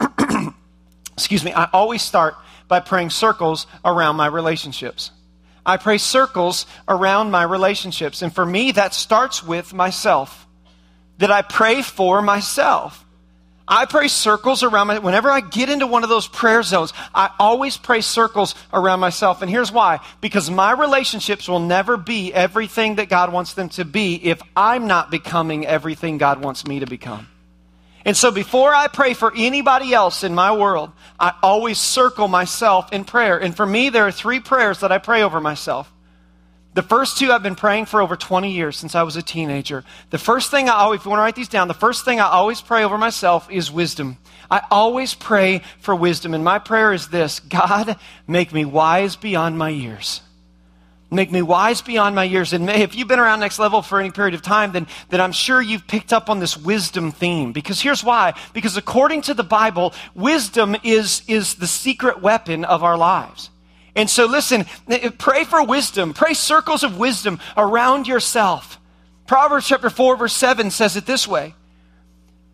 excuse 1.12 1.44
me, 1.44 1.52
I 1.52 1.68
always 1.72 2.02
start 2.02 2.36
by 2.68 2.78
praying 2.78 3.10
circles 3.10 3.66
around 3.84 4.16
my 4.16 4.26
relationships. 4.26 5.10
I 5.64 5.78
pray 5.78 5.98
circles 5.98 6.64
around 6.86 7.32
my 7.32 7.42
relationships. 7.42 8.22
And 8.22 8.32
for 8.32 8.46
me, 8.46 8.70
that 8.72 8.94
starts 8.94 9.42
with 9.42 9.74
myself. 9.74 10.46
That 11.18 11.32
I 11.32 11.42
pray 11.42 11.82
for 11.82 12.22
myself. 12.22 13.05
I 13.68 13.86
pray 13.86 14.06
circles 14.06 14.62
around 14.62 14.86
my, 14.86 14.98
whenever 15.00 15.28
I 15.28 15.40
get 15.40 15.68
into 15.68 15.88
one 15.88 16.04
of 16.04 16.08
those 16.08 16.28
prayer 16.28 16.62
zones, 16.62 16.92
I 17.12 17.30
always 17.38 17.76
pray 17.76 18.00
circles 18.00 18.54
around 18.72 19.00
myself. 19.00 19.42
And 19.42 19.50
here's 19.50 19.72
why. 19.72 19.98
Because 20.20 20.48
my 20.50 20.70
relationships 20.72 21.48
will 21.48 21.60
never 21.60 21.96
be 21.96 22.32
everything 22.32 22.96
that 22.96 23.08
God 23.08 23.32
wants 23.32 23.54
them 23.54 23.68
to 23.70 23.84
be 23.84 24.14
if 24.14 24.40
I'm 24.56 24.86
not 24.86 25.10
becoming 25.10 25.66
everything 25.66 26.18
God 26.18 26.42
wants 26.42 26.66
me 26.66 26.80
to 26.80 26.86
become. 26.86 27.26
And 28.04 28.16
so 28.16 28.30
before 28.30 28.72
I 28.72 28.86
pray 28.86 29.14
for 29.14 29.32
anybody 29.36 29.92
else 29.92 30.22
in 30.22 30.32
my 30.32 30.52
world, 30.52 30.92
I 31.18 31.34
always 31.42 31.78
circle 31.78 32.28
myself 32.28 32.92
in 32.92 33.04
prayer. 33.04 33.36
And 33.36 33.56
for 33.56 33.66
me, 33.66 33.88
there 33.88 34.06
are 34.06 34.12
three 34.12 34.38
prayers 34.38 34.78
that 34.80 34.92
I 34.92 34.98
pray 34.98 35.22
over 35.22 35.40
myself. 35.40 35.92
The 36.76 36.82
first 36.82 37.16
two 37.16 37.32
I've 37.32 37.42
been 37.42 37.54
praying 37.54 37.86
for 37.86 38.02
over 38.02 38.16
20 38.16 38.52
years 38.52 38.76
since 38.76 38.94
I 38.94 39.02
was 39.02 39.16
a 39.16 39.22
teenager. 39.22 39.82
The 40.10 40.18
first 40.18 40.50
thing 40.50 40.68
I 40.68 40.74
always, 40.74 41.00
if 41.00 41.06
you 41.06 41.10
want 41.10 41.20
to 41.20 41.22
write 41.22 41.34
these 41.34 41.48
down, 41.48 41.68
the 41.68 41.74
first 41.74 42.04
thing 42.04 42.20
I 42.20 42.26
always 42.26 42.60
pray 42.60 42.84
over 42.84 42.98
myself 42.98 43.50
is 43.50 43.72
wisdom. 43.72 44.18
I 44.50 44.60
always 44.70 45.14
pray 45.14 45.62
for 45.80 45.96
wisdom. 45.96 46.34
And 46.34 46.44
my 46.44 46.58
prayer 46.58 46.92
is 46.92 47.08
this 47.08 47.40
God, 47.40 47.96
make 48.28 48.52
me 48.52 48.66
wise 48.66 49.16
beyond 49.16 49.56
my 49.56 49.70
years. 49.70 50.20
Make 51.10 51.32
me 51.32 51.40
wise 51.40 51.80
beyond 51.80 52.14
my 52.14 52.24
years. 52.24 52.52
And 52.52 52.66
may, 52.66 52.82
if 52.82 52.94
you've 52.94 53.08
been 53.08 53.20
around 53.20 53.40
Next 53.40 53.58
Level 53.58 53.80
for 53.80 53.98
any 53.98 54.10
period 54.10 54.34
of 54.34 54.42
time, 54.42 54.72
then, 54.72 54.86
then 55.08 55.22
I'm 55.22 55.32
sure 55.32 55.62
you've 55.62 55.86
picked 55.86 56.12
up 56.12 56.28
on 56.28 56.40
this 56.40 56.58
wisdom 56.58 57.10
theme. 57.10 57.54
Because 57.54 57.80
here's 57.80 58.04
why. 58.04 58.34
Because 58.52 58.76
according 58.76 59.22
to 59.22 59.32
the 59.32 59.44
Bible, 59.44 59.94
wisdom 60.14 60.76
is, 60.84 61.22
is 61.26 61.54
the 61.54 61.66
secret 61.66 62.20
weapon 62.20 62.66
of 62.66 62.82
our 62.82 62.98
lives. 62.98 63.48
And 63.96 64.10
so 64.10 64.26
listen, 64.26 64.66
eh, 64.88 64.98
eh, 65.02 65.10
pray 65.16 65.44
for 65.44 65.64
wisdom. 65.64 66.12
Pray 66.12 66.34
circles 66.34 66.84
of 66.84 66.98
wisdom 66.98 67.40
around 67.56 68.06
yourself. 68.06 68.78
Proverbs 69.26 69.66
chapter 69.66 69.90
4, 69.90 70.16
verse 70.16 70.34
7 70.34 70.70
says 70.70 70.96
it 70.96 71.06
this 71.06 71.26
way. 71.26 71.54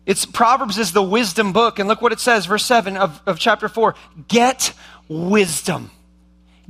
It's 0.05 0.25
Proverbs 0.25 0.77
is 0.77 0.93
the 0.93 1.03
wisdom 1.03 1.53
book. 1.53 1.79
And 1.79 1.87
look 1.87 2.01
what 2.01 2.13
it 2.13 2.19
says, 2.19 2.45
verse 2.45 2.65
7 2.65 2.97
of, 2.97 3.21
of 3.27 3.39
chapter 3.39 3.67
4. 3.67 3.93
Get 4.29 4.73
wisdom. 5.07 5.91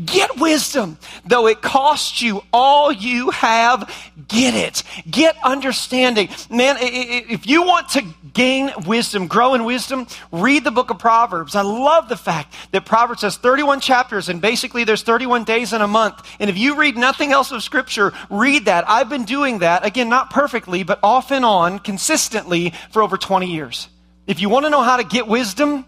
Get 0.04 0.38
wisdom. 0.40 0.98
Though 1.24 1.46
it 1.48 1.62
costs 1.62 2.20
you 2.22 2.42
all 2.52 2.92
you 2.92 3.30
have, 3.30 3.94
get 4.28 4.56
it. 4.56 4.82
Get 5.10 5.36
understanding. 5.44 6.30
Man, 6.50 6.78
if 6.80 7.46
you 7.46 7.62
want 7.62 7.90
to 7.90 8.04
gain 8.34 8.72
wisdom, 8.88 9.28
grow 9.28 9.54
in 9.54 9.66
wisdom, 9.66 10.08
read 10.32 10.64
the 10.64 10.72
book 10.72 10.90
of 10.90 10.98
Proverbs. 10.98 11.54
I 11.54 11.62
love 11.62 12.10
the 12.10 12.18
fact 12.18 12.56
that 12.72 12.86
Proverbs 12.86 13.22
has 13.22 13.38
31 13.38 13.82
chapters 13.82 14.30
and 14.30 14.42
basically 14.42 14.84
there's 14.84 15.04
31 15.04 15.44
days 15.44 15.74
in 15.74 15.82
a 15.82 15.88
month. 15.88 16.28
And 16.40 16.50
if 16.50 16.58
you 16.58 16.76
read 16.76 16.98
nothing 16.98 17.32
else 17.32 17.52
of 17.52 17.62
scripture, 17.62 18.14
read 18.32 18.66
that. 18.66 18.90
I've 18.90 19.10
been 19.10 19.26
doing 19.26 19.60
that, 19.60 19.86
again, 19.86 20.10
not 20.10 20.32
perfectly, 20.32 20.82
but 20.82 20.98
off 21.04 21.32
and 21.32 21.46
on, 21.46 21.78
consistently 21.78 22.74
for 22.90 23.04
over 23.04 23.16
20 23.16 23.52
years. 23.52 23.90
If 24.26 24.40
you 24.40 24.50
want 24.50 24.66
to 24.66 24.72
know 24.72 24.82
how 24.82 24.98
to 24.98 25.04
get 25.04 25.28
wisdom, 25.28 25.86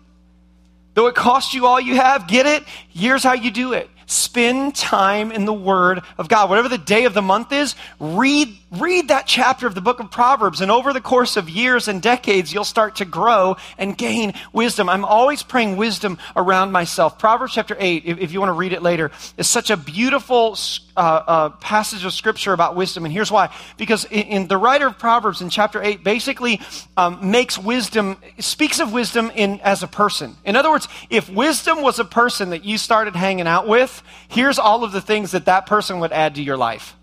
though 0.94 1.08
it 1.08 1.16
costs 1.16 1.56
you 1.56 1.66
all 1.66 1.80
you 1.80 1.96
have, 1.96 2.28
get 2.28 2.46
it. 2.46 2.64
Here's 2.90 3.24
how 3.24 3.34
you 3.34 3.50
do 3.50 3.74
it. 3.74 3.90
Spend 4.08 4.76
time 4.76 5.32
in 5.32 5.46
the 5.46 5.54
Word 5.54 6.02
of 6.18 6.28
God. 6.28 6.50
Whatever 6.50 6.70
the 6.70 6.78
day 6.78 7.06
of 7.06 7.14
the 7.14 7.22
month 7.22 7.52
is, 7.52 7.76
read, 8.00 8.56
read 8.72 9.08
that 9.08 9.26
chapter 9.26 9.66
of 9.66 9.74
the 9.74 9.82
book 9.82 10.00
of 10.00 10.12
Proverbs. 10.12 10.62
And 10.62 10.70
over 10.70 10.94
the 10.94 11.02
course 11.02 11.38
of 11.38 11.50
years 11.50 11.88
and 11.88 12.02
decades, 12.02 12.54
you'll 12.54 12.64
start 12.64 12.98
to 12.98 13.06
grow 13.06 13.58
and 13.78 13.98
gain 13.98 14.34
wisdom. 14.54 14.90
I'm 14.90 15.06
always 15.06 15.42
praying 15.42 15.78
wisdom 15.78 16.20
around 16.36 16.72
myself. 16.72 17.18
Proverbs 17.18 17.54
chapter 17.54 17.76
8, 17.80 18.04
if, 18.06 18.20
if 18.20 18.32
you 18.32 18.40
want 18.40 18.50
to 18.50 18.54
read 18.54 18.74
it 18.74 18.84
later, 18.84 19.12
is 19.38 19.48
such 19.48 19.70
a 19.70 19.78
beautiful 19.78 20.56
uh, 20.98 21.00
uh, 21.00 21.50
passage 21.50 22.06
of 22.06 22.14
scripture 22.14 22.54
about 22.54 22.76
wisdom. 22.76 23.06
And 23.06 23.14
here's 23.14 23.32
why. 23.32 23.54
Because 23.78 24.06
in, 24.06 24.28
in 24.28 24.48
the 24.48 24.58
writer 24.58 24.88
of 24.88 24.98
Proverbs 24.98 25.42
in 25.42 25.50
chapter 25.50 25.82
8 25.82 26.04
basically 26.04 26.62
um, 26.98 27.32
makes 27.32 27.58
wisdom, 27.58 28.18
speaks 28.40 28.80
of 28.80 28.94
wisdom 28.94 29.32
in, 29.36 29.60
as 29.62 29.84
a 29.84 29.88
person. 29.88 30.36
In 30.46 30.56
other 30.56 30.70
words, 30.70 30.88
if 31.10 31.30
wisdom 31.30 31.82
was 31.82 32.00
a 32.00 32.06
person 32.06 32.52
that 32.52 32.64
you 32.66 32.78
started 32.78 33.16
hanging 33.16 33.48
out 33.48 33.68
with, 33.68 34.02
here's 34.28 34.60
all 34.60 34.84
of 34.84 34.92
the 34.92 35.02
things 35.02 35.32
that 35.32 35.46
that 35.46 35.66
person 35.66 36.00
would 36.00 36.12
add 36.12 36.36
to 36.36 36.42
your 36.42 36.58
life. 36.58 36.96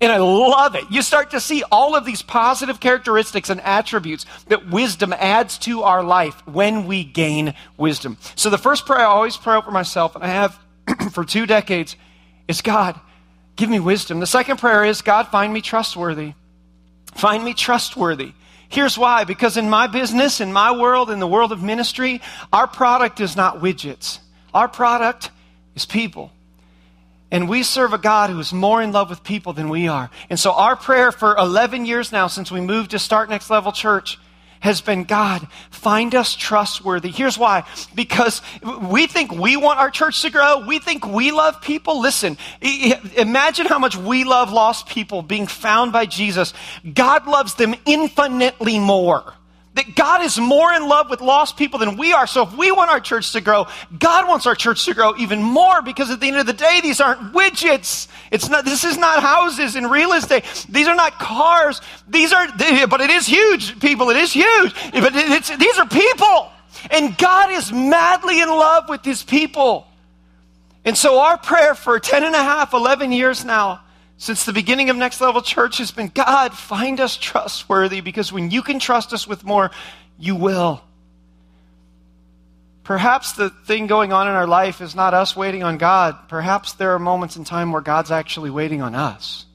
And 0.00 0.12
I 0.12 0.18
love 0.18 0.76
it. 0.76 0.84
You 0.90 1.02
start 1.02 1.32
to 1.32 1.40
see 1.40 1.64
all 1.72 1.96
of 1.96 2.04
these 2.04 2.22
positive 2.22 2.78
characteristics 2.78 3.50
and 3.50 3.60
attributes 3.62 4.26
that 4.46 4.68
wisdom 4.68 5.12
adds 5.12 5.58
to 5.58 5.82
our 5.82 6.04
life 6.04 6.46
when 6.46 6.86
we 6.86 7.02
gain 7.02 7.54
wisdom. 7.76 8.16
So 8.36 8.48
the 8.48 8.58
first 8.58 8.86
prayer 8.86 9.00
I 9.00 9.04
always 9.04 9.36
pray 9.36 9.56
over 9.56 9.72
myself, 9.72 10.14
and 10.14 10.22
I 10.22 10.28
have 10.28 10.58
for 11.12 11.24
two 11.24 11.46
decades, 11.46 11.96
is 12.46 12.62
God, 12.62 12.98
give 13.58 13.68
me 13.68 13.80
wisdom. 13.80 14.20
The 14.20 14.26
second 14.26 14.56
prayer 14.58 14.84
is 14.84 15.02
God, 15.02 15.28
find 15.28 15.52
me 15.52 15.60
trustworthy. 15.60 16.32
Find 17.14 17.44
me 17.44 17.52
trustworthy. 17.52 18.32
Here's 18.70 18.96
why 18.96 19.24
because 19.24 19.56
in 19.56 19.68
my 19.68 19.86
business, 19.86 20.40
in 20.40 20.52
my 20.52 20.72
world, 20.72 21.10
in 21.10 21.18
the 21.18 21.26
world 21.26 21.52
of 21.52 21.62
ministry, 21.62 22.22
our 22.52 22.66
product 22.66 23.20
is 23.20 23.36
not 23.36 23.60
widgets. 23.60 24.20
Our 24.54 24.68
product 24.68 25.30
is 25.74 25.84
people. 25.84 26.32
And 27.30 27.48
we 27.48 27.62
serve 27.62 27.92
a 27.92 27.98
God 27.98 28.30
who 28.30 28.38
is 28.38 28.52
more 28.52 28.80
in 28.80 28.92
love 28.92 29.10
with 29.10 29.22
people 29.22 29.52
than 29.52 29.68
we 29.68 29.88
are. 29.88 30.08
And 30.30 30.38
so 30.38 30.52
our 30.52 30.76
prayer 30.76 31.12
for 31.12 31.36
11 31.36 31.84
years 31.84 32.10
now, 32.10 32.26
since 32.26 32.50
we 32.50 32.60
moved 32.60 32.92
to 32.92 32.98
Start 32.98 33.28
Next 33.28 33.50
Level 33.50 33.72
Church, 33.72 34.18
has 34.60 34.80
been 34.80 35.04
God, 35.04 35.46
find 35.70 36.14
us 36.14 36.34
trustworthy. 36.34 37.10
Here's 37.10 37.38
why. 37.38 37.64
Because 37.94 38.42
we 38.82 39.06
think 39.06 39.32
we 39.32 39.56
want 39.56 39.78
our 39.78 39.90
church 39.90 40.22
to 40.22 40.30
grow. 40.30 40.64
We 40.66 40.78
think 40.78 41.06
we 41.06 41.30
love 41.32 41.60
people. 41.62 42.00
Listen, 42.00 42.36
imagine 43.16 43.66
how 43.66 43.78
much 43.78 43.96
we 43.96 44.24
love 44.24 44.52
lost 44.52 44.88
people 44.88 45.22
being 45.22 45.46
found 45.46 45.92
by 45.92 46.06
Jesus. 46.06 46.52
God 46.94 47.26
loves 47.26 47.54
them 47.54 47.74
infinitely 47.86 48.78
more. 48.78 49.34
That 49.78 49.94
God 49.94 50.24
is 50.24 50.36
more 50.40 50.72
in 50.72 50.88
love 50.88 51.08
with 51.08 51.20
lost 51.20 51.56
people 51.56 51.78
than 51.78 51.96
we 51.96 52.12
are. 52.12 52.26
So 52.26 52.42
if 52.42 52.52
we 52.56 52.72
want 52.72 52.90
our 52.90 52.98
church 52.98 53.30
to 53.34 53.40
grow, 53.40 53.68
God 53.96 54.26
wants 54.26 54.44
our 54.44 54.56
church 54.56 54.84
to 54.86 54.92
grow 54.92 55.16
even 55.18 55.40
more 55.40 55.82
because 55.82 56.10
at 56.10 56.18
the 56.18 56.26
end 56.26 56.36
of 56.36 56.46
the 56.46 56.52
day, 56.52 56.80
these 56.82 57.00
aren't 57.00 57.32
widgets. 57.32 58.08
It's 58.32 58.48
not, 58.48 58.64
this 58.64 58.82
is 58.82 58.98
not 58.98 59.22
houses 59.22 59.76
and 59.76 59.88
real 59.88 60.14
estate. 60.14 60.42
These 60.68 60.88
are 60.88 60.96
not 60.96 61.20
cars. 61.20 61.80
These 62.08 62.32
are, 62.32 62.48
but 62.88 63.00
it 63.00 63.10
is 63.10 63.24
huge, 63.24 63.78
people. 63.78 64.10
It 64.10 64.16
is 64.16 64.32
huge. 64.32 64.74
But 64.92 65.12
it's, 65.14 65.56
these 65.56 65.78
are 65.78 65.86
people. 65.86 66.50
And 66.90 67.16
God 67.16 67.52
is 67.52 67.72
madly 67.72 68.40
in 68.40 68.48
love 68.48 68.88
with 68.88 69.04
his 69.04 69.22
people. 69.22 69.86
And 70.84 70.98
so 70.98 71.20
our 71.20 71.38
prayer 71.38 71.76
for 71.76 72.00
10 72.00 72.24
and 72.24 72.34
a 72.34 72.42
half, 72.42 72.74
11 72.74 73.12
years 73.12 73.44
now 73.44 73.82
since 74.18 74.44
the 74.44 74.52
beginning 74.52 74.90
of 74.90 74.96
Next 74.96 75.20
Level 75.20 75.40
Church 75.40 75.78
has 75.78 75.92
been 75.92 76.08
God, 76.08 76.52
find 76.52 77.00
us 77.00 77.16
trustworthy 77.16 78.00
because 78.00 78.32
when 78.32 78.50
you 78.50 78.62
can 78.62 78.80
trust 78.80 79.12
us 79.12 79.28
with 79.28 79.44
more, 79.44 79.70
you 80.18 80.34
will. 80.34 80.82
Perhaps 82.82 83.34
the 83.34 83.50
thing 83.50 83.86
going 83.86 84.12
on 84.12 84.26
in 84.26 84.34
our 84.34 84.46
life 84.46 84.80
is 84.80 84.96
not 84.96 85.14
us 85.14 85.36
waiting 85.36 85.62
on 85.62 85.78
God. 85.78 86.16
Perhaps 86.28 86.72
there 86.72 86.94
are 86.94 86.98
moments 86.98 87.36
in 87.36 87.44
time 87.44 87.70
where 87.70 87.80
God's 87.80 88.10
actually 88.10 88.50
waiting 88.50 88.82
on 88.82 88.96
us. 88.96 89.46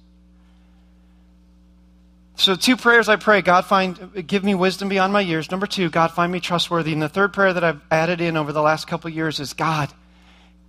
So, 2.35 2.55
two 2.55 2.77
prayers 2.77 3.09
I 3.09 3.17
pray 3.17 3.41
God, 3.41 3.65
find, 3.65 4.25
give 4.27 4.43
me 4.45 4.55
wisdom 4.55 4.87
beyond 4.87 5.11
my 5.11 5.21
years. 5.21 5.51
Number 5.51 5.67
two, 5.67 5.89
God, 5.89 6.11
find 6.11 6.31
me 6.31 6.39
trustworthy. 6.39 6.93
And 6.93 7.01
the 7.01 7.09
third 7.09 7.33
prayer 7.33 7.51
that 7.51 7.63
I've 7.63 7.81
added 7.91 8.21
in 8.21 8.37
over 8.37 8.53
the 8.53 8.61
last 8.61 8.87
couple 8.87 9.09
years 9.09 9.39
is 9.41 9.53
God, 9.53 9.91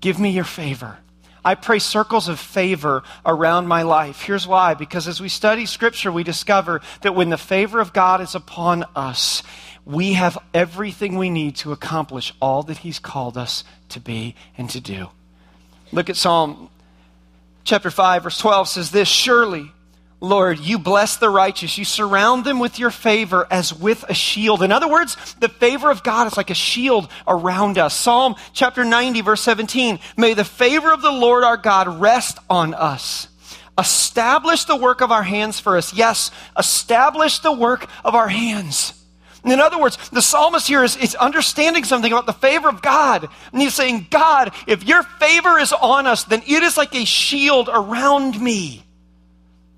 give 0.01 0.19
me 0.19 0.31
your 0.31 0.45
favor. 0.45 0.99
I 1.45 1.55
pray 1.55 1.79
circles 1.79 2.29
of 2.29 2.41
favor 2.41 3.03
around 3.27 3.69
my 3.69 3.83
life. 3.83 4.23
Here's 4.23 4.47
why 4.47 4.75
because 4.75 5.07
as 5.07 5.21
we 5.21 5.29
study 5.29 5.67
Scripture, 5.67 6.11
we 6.11 6.25
discover 6.25 6.81
that 7.03 7.15
when 7.15 7.31
the 7.31 7.39
favor 7.39 7.81
of 7.81 7.93
God 7.93 8.21
is 8.21 8.35
upon 8.35 8.85
us, 8.97 9.43
we 9.85 10.15
have 10.15 10.39
everything 10.55 11.19
we 11.19 11.29
need 11.29 11.57
to 11.57 11.73
accomplish 11.73 12.33
all 12.41 12.63
that 12.65 12.79
He's 12.79 12.99
called 12.99 13.37
us 13.37 13.65
to 13.91 14.01
be 14.01 14.35
and 14.57 14.71
to 14.71 14.81
do. 14.81 15.09
Look 15.93 16.09
at 16.09 16.17
Psalm 16.17 16.71
chapter 17.65 17.91
5, 17.91 18.23
verse 18.25 18.39
12 18.39 18.69
says 18.69 18.91
this 18.91 19.09
Surely 19.09 19.71
Lord, 20.21 20.59
you 20.59 20.79
bless 20.79 21.17
the 21.17 21.29
righteous. 21.29 21.77
You 21.77 21.85
surround 21.85 22.45
them 22.45 22.59
with 22.59 22.79
your 22.79 22.91
favor 22.91 23.47
as 23.51 23.75
with 23.75 24.05
a 24.09 24.15
shield. 24.15 24.63
In 24.63 24.73
other 24.73 24.89
words, 24.89 25.17
the 25.39 25.49
favor 25.49 25.91
of 25.91 26.03
God 26.03 26.27
is 26.27 26.37
like 26.37 26.51
a 26.51 26.55
shield 26.55 27.09
around 27.29 27.77
us. 27.77 27.95
Psalm 27.95 28.35
chapter 28.53 28.85
90, 28.85 29.21
verse 29.21 29.43
17. 29.43 29.99
May 30.17 30.35
the 30.35 30.45
favor 30.45 30.93
of 30.93 31.03
the 31.03 31.13
Lord 31.13 31.45
our 31.45 31.59
God 31.59 32.01
rest 32.01 32.39
on 32.49 32.73
us. 32.73 33.29
Establish 33.79 34.65
the 34.65 34.77
work 34.77 35.01
of 35.01 35.11
our 35.11 35.25
hands 35.25 35.59
for 35.61 35.77
us. 35.77 35.93
Yes, 35.93 36.31
establish 36.57 37.41
the 37.41 37.53
work 37.53 37.89
of 38.05 38.15
our 38.15 38.29
hands. 38.29 38.95
In 39.45 39.61
other 39.61 39.79
words, 39.79 39.99
the 40.11 40.23
psalmist 40.23 40.67
here 40.67 40.83
is, 40.83 40.97
is 40.97 41.15
understanding 41.17 41.85
something 41.85 42.11
about 42.11 42.25
the 42.27 42.33
favor 42.33 42.69
of 42.69 42.81
God. 42.81 43.29
And 43.53 43.61
he's 43.61 43.75
saying, 43.75 44.07
God, 44.11 44.55
if 44.67 44.85
your 44.85 45.03
favor 45.03 45.59
is 45.59 45.73
on 45.73 46.07
us, 46.07 46.25
then 46.25 46.43
it 46.47 46.63
is 46.63 46.79
like 46.79 46.95
a 46.95 47.05
shield 47.05 47.69
around 47.71 48.41
me. 48.41 48.85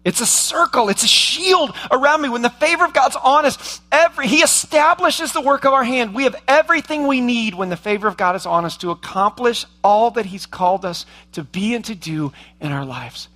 It's 0.07 0.21
a 0.21 0.27
circle, 0.27 0.89
it's 0.89 1.03
a 1.03 1.09
shield 1.09 1.75
around 1.91 2.23
me. 2.23 2.29
When 2.29 2.43
the 2.43 2.49
favor 2.49 2.85
of 2.85 2.93
God's 2.93 3.17
on 3.17 3.45
us, 3.45 3.81
every, 3.91 4.29
He 4.29 4.37
establishes 4.37 5.33
the 5.33 5.41
work 5.41 5.65
of 5.65 5.73
our 5.73 5.83
hand. 5.83 6.15
We 6.15 6.23
have 6.23 6.37
everything 6.47 7.09
we 7.09 7.21
need 7.21 7.55
when 7.55 7.71
the 7.71 7.77
favor 7.77 8.07
of 8.07 8.17
God 8.17 8.37
is 8.37 8.47
on 8.47 8.65
us 8.65 8.77
to 8.77 8.93
accomplish 8.93 9.67
all 9.83 10.13
that 10.13 10.27
He's 10.27 10.47
called 10.47 10.85
us 10.85 11.07
to 11.33 11.43
be 11.43 11.75
and 11.75 11.85
to 11.87 11.97
do 11.97 12.33
in 12.61 12.71
our 12.71 12.85
lives. 12.85 13.27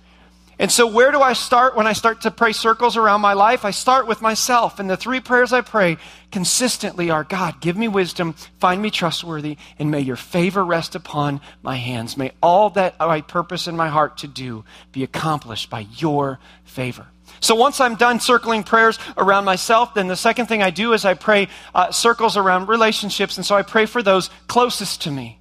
And 0.61 0.71
so, 0.71 0.85
where 0.85 1.11
do 1.11 1.19
I 1.19 1.33
start 1.33 1.75
when 1.75 1.87
I 1.87 1.93
start 1.93 2.21
to 2.21 2.29
pray 2.29 2.51
circles 2.51 2.95
around 2.95 3.21
my 3.21 3.33
life? 3.33 3.65
I 3.65 3.71
start 3.71 4.05
with 4.05 4.21
myself. 4.21 4.79
And 4.79 4.87
the 4.87 4.95
three 4.95 5.19
prayers 5.19 5.51
I 5.53 5.61
pray 5.61 5.97
consistently 6.31 7.09
are 7.09 7.23
God, 7.23 7.59
give 7.61 7.75
me 7.75 7.87
wisdom, 7.87 8.33
find 8.59 8.79
me 8.79 8.91
trustworthy, 8.91 9.57
and 9.79 9.89
may 9.89 10.01
your 10.01 10.15
favor 10.15 10.63
rest 10.63 10.93
upon 10.93 11.41
my 11.63 11.77
hands. 11.77 12.15
May 12.15 12.33
all 12.43 12.69
that 12.71 12.93
I 12.99 13.21
purpose 13.21 13.67
in 13.67 13.75
my 13.75 13.89
heart 13.89 14.19
to 14.19 14.27
do 14.27 14.63
be 14.91 15.01
accomplished 15.03 15.71
by 15.71 15.87
your 15.97 16.37
favor. 16.63 17.07
So 17.39 17.55
once 17.55 17.79
I'm 17.79 17.95
done 17.95 18.19
circling 18.19 18.61
prayers 18.61 18.99
around 19.17 19.45
myself, 19.45 19.95
then 19.95 20.09
the 20.09 20.15
second 20.15 20.45
thing 20.45 20.61
I 20.61 20.69
do 20.69 20.93
is 20.93 21.05
I 21.05 21.15
pray 21.15 21.47
uh, 21.73 21.91
circles 21.91 22.37
around 22.37 22.69
relationships. 22.69 23.35
And 23.35 23.43
so 23.43 23.55
I 23.55 23.63
pray 23.63 23.87
for 23.87 24.03
those 24.03 24.29
closest 24.47 25.01
to 25.01 25.11
me. 25.11 25.40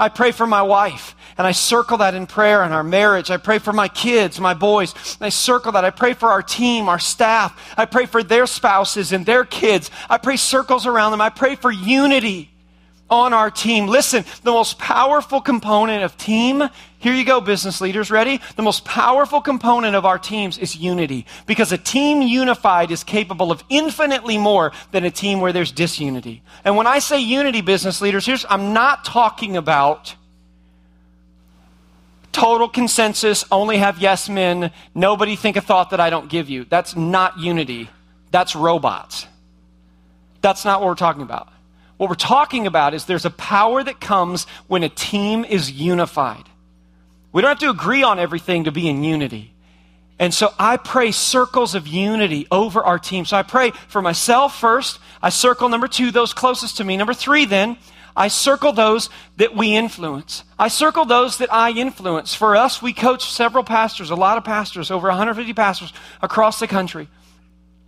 I 0.00 0.08
pray 0.08 0.32
for 0.32 0.46
my 0.46 0.62
wife 0.62 1.14
and 1.36 1.46
I 1.46 1.52
circle 1.52 1.98
that 1.98 2.14
in 2.14 2.26
prayer 2.26 2.64
in 2.64 2.72
our 2.72 2.82
marriage. 2.82 3.30
I 3.30 3.36
pray 3.36 3.58
for 3.58 3.72
my 3.72 3.86
kids, 3.86 4.40
my 4.40 4.54
boys. 4.54 4.94
I 5.20 5.28
circle 5.28 5.72
that. 5.72 5.84
I 5.84 5.90
pray 5.90 6.14
for 6.14 6.30
our 6.30 6.42
team, 6.42 6.88
our 6.88 6.98
staff. 6.98 7.74
I 7.76 7.84
pray 7.84 8.06
for 8.06 8.22
their 8.22 8.46
spouses 8.46 9.12
and 9.12 9.24
their 9.26 9.44
kids. 9.44 9.90
I 10.08 10.18
pray 10.18 10.36
circles 10.36 10.86
around 10.86 11.12
them. 11.12 11.20
I 11.20 11.28
pray 11.28 11.54
for 11.54 11.70
unity. 11.70 12.50
On 13.10 13.32
our 13.32 13.50
team. 13.50 13.86
Listen, 13.86 14.24
the 14.42 14.52
most 14.52 14.78
powerful 14.78 15.40
component 15.40 16.04
of 16.04 16.16
team, 16.16 16.62
here 16.98 17.12
you 17.12 17.24
go, 17.24 17.40
business 17.40 17.80
leaders, 17.80 18.10
ready? 18.10 18.40
The 18.56 18.62
most 18.62 18.84
powerful 18.84 19.40
component 19.40 19.96
of 19.96 20.06
our 20.06 20.18
teams 20.18 20.58
is 20.58 20.76
unity. 20.76 21.26
Because 21.46 21.72
a 21.72 21.78
team 21.78 22.22
unified 22.22 22.90
is 22.90 23.02
capable 23.02 23.50
of 23.50 23.64
infinitely 23.68 24.38
more 24.38 24.72
than 24.92 25.04
a 25.04 25.10
team 25.10 25.40
where 25.40 25.52
there's 25.52 25.72
disunity. 25.72 26.42
And 26.64 26.76
when 26.76 26.86
I 26.86 27.00
say 27.00 27.18
unity, 27.18 27.60
business 27.62 28.00
leaders, 28.00 28.26
here's, 28.26 28.46
I'm 28.48 28.72
not 28.72 29.04
talking 29.04 29.56
about 29.56 30.14
total 32.32 32.68
consensus, 32.68 33.44
only 33.50 33.78
have 33.78 33.98
yes 33.98 34.28
men, 34.28 34.70
nobody 34.94 35.34
think 35.34 35.56
a 35.56 35.60
thought 35.60 35.90
that 35.90 36.00
I 36.00 36.10
don't 36.10 36.28
give 36.28 36.48
you. 36.48 36.64
That's 36.64 36.94
not 36.94 37.38
unity. 37.38 37.90
That's 38.30 38.54
robots. 38.54 39.26
That's 40.40 40.64
not 40.64 40.80
what 40.80 40.86
we're 40.86 40.94
talking 40.94 41.22
about. 41.22 41.48
What 42.00 42.08
we're 42.08 42.14
talking 42.14 42.66
about 42.66 42.94
is 42.94 43.04
there's 43.04 43.26
a 43.26 43.30
power 43.30 43.84
that 43.84 44.00
comes 44.00 44.46
when 44.68 44.82
a 44.82 44.88
team 44.88 45.44
is 45.44 45.70
unified. 45.70 46.44
We 47.30 47.42
don't 47.42 47.50
have 47.50 47.58
to 47.58 47.68
agree 47.68 48.02
on 48.02 48.18
everything 48.18 48.64
to 48.64 48.72
be 48.72 48.88
in 48.88 49.04
unity. 49.04 49.52
And 50.18 50.32
so 50.32 50.54
I 50.58 50.78
pray 50.78 51.10
circles 51.10 51.74
of 51.74 51.86
unity 51.86 52.46
over 52.50 52.82
our 52.82 52.98
team. 52.98 53.26
So 53.26 53.36
I 53.36 53.42
pray 53.42 53.72
for 53.88 54.00
myself 54.00 54.58
first. 54.58 54.98
I 55.20 55.28
circle 55.28 55.68
number 55.68 55.88
two, 55.88 56.10
those 56.10 56.32
closest 56.32 56.78
to 56.78 56.84
me. 56.84 56.96
Number 56.96 57.12
three, 57.12 57.44
then, 57.44 57.76
I 58.16 58.28
circle 58.28 58.72
those 58.72 59.10
that 59.36 59.54
we 59.54 59.76
influence. 59.76 60.44
I 60.58 60.68
circle 60.68 61.04
those 61.04 61.36
that 61.36 61.52
I 61.52 61.70
influence. 61.70 62.34
For 62.34 62.56
us, 62.56 62.80
we 62.80 62.94
coach 62.94 63.30
several 63.30 63.62
pastors, 63.62 64.08
a 64.08 64.16
lot 64.16 64.38
of 64.38 64.44
pastors, 64.44 64.90
over 64.90 65.08
150 65.08 65.52
pastors 65.52 65.92
across 66.22 66.60
the 66.60 66.66
country 66.66 67.08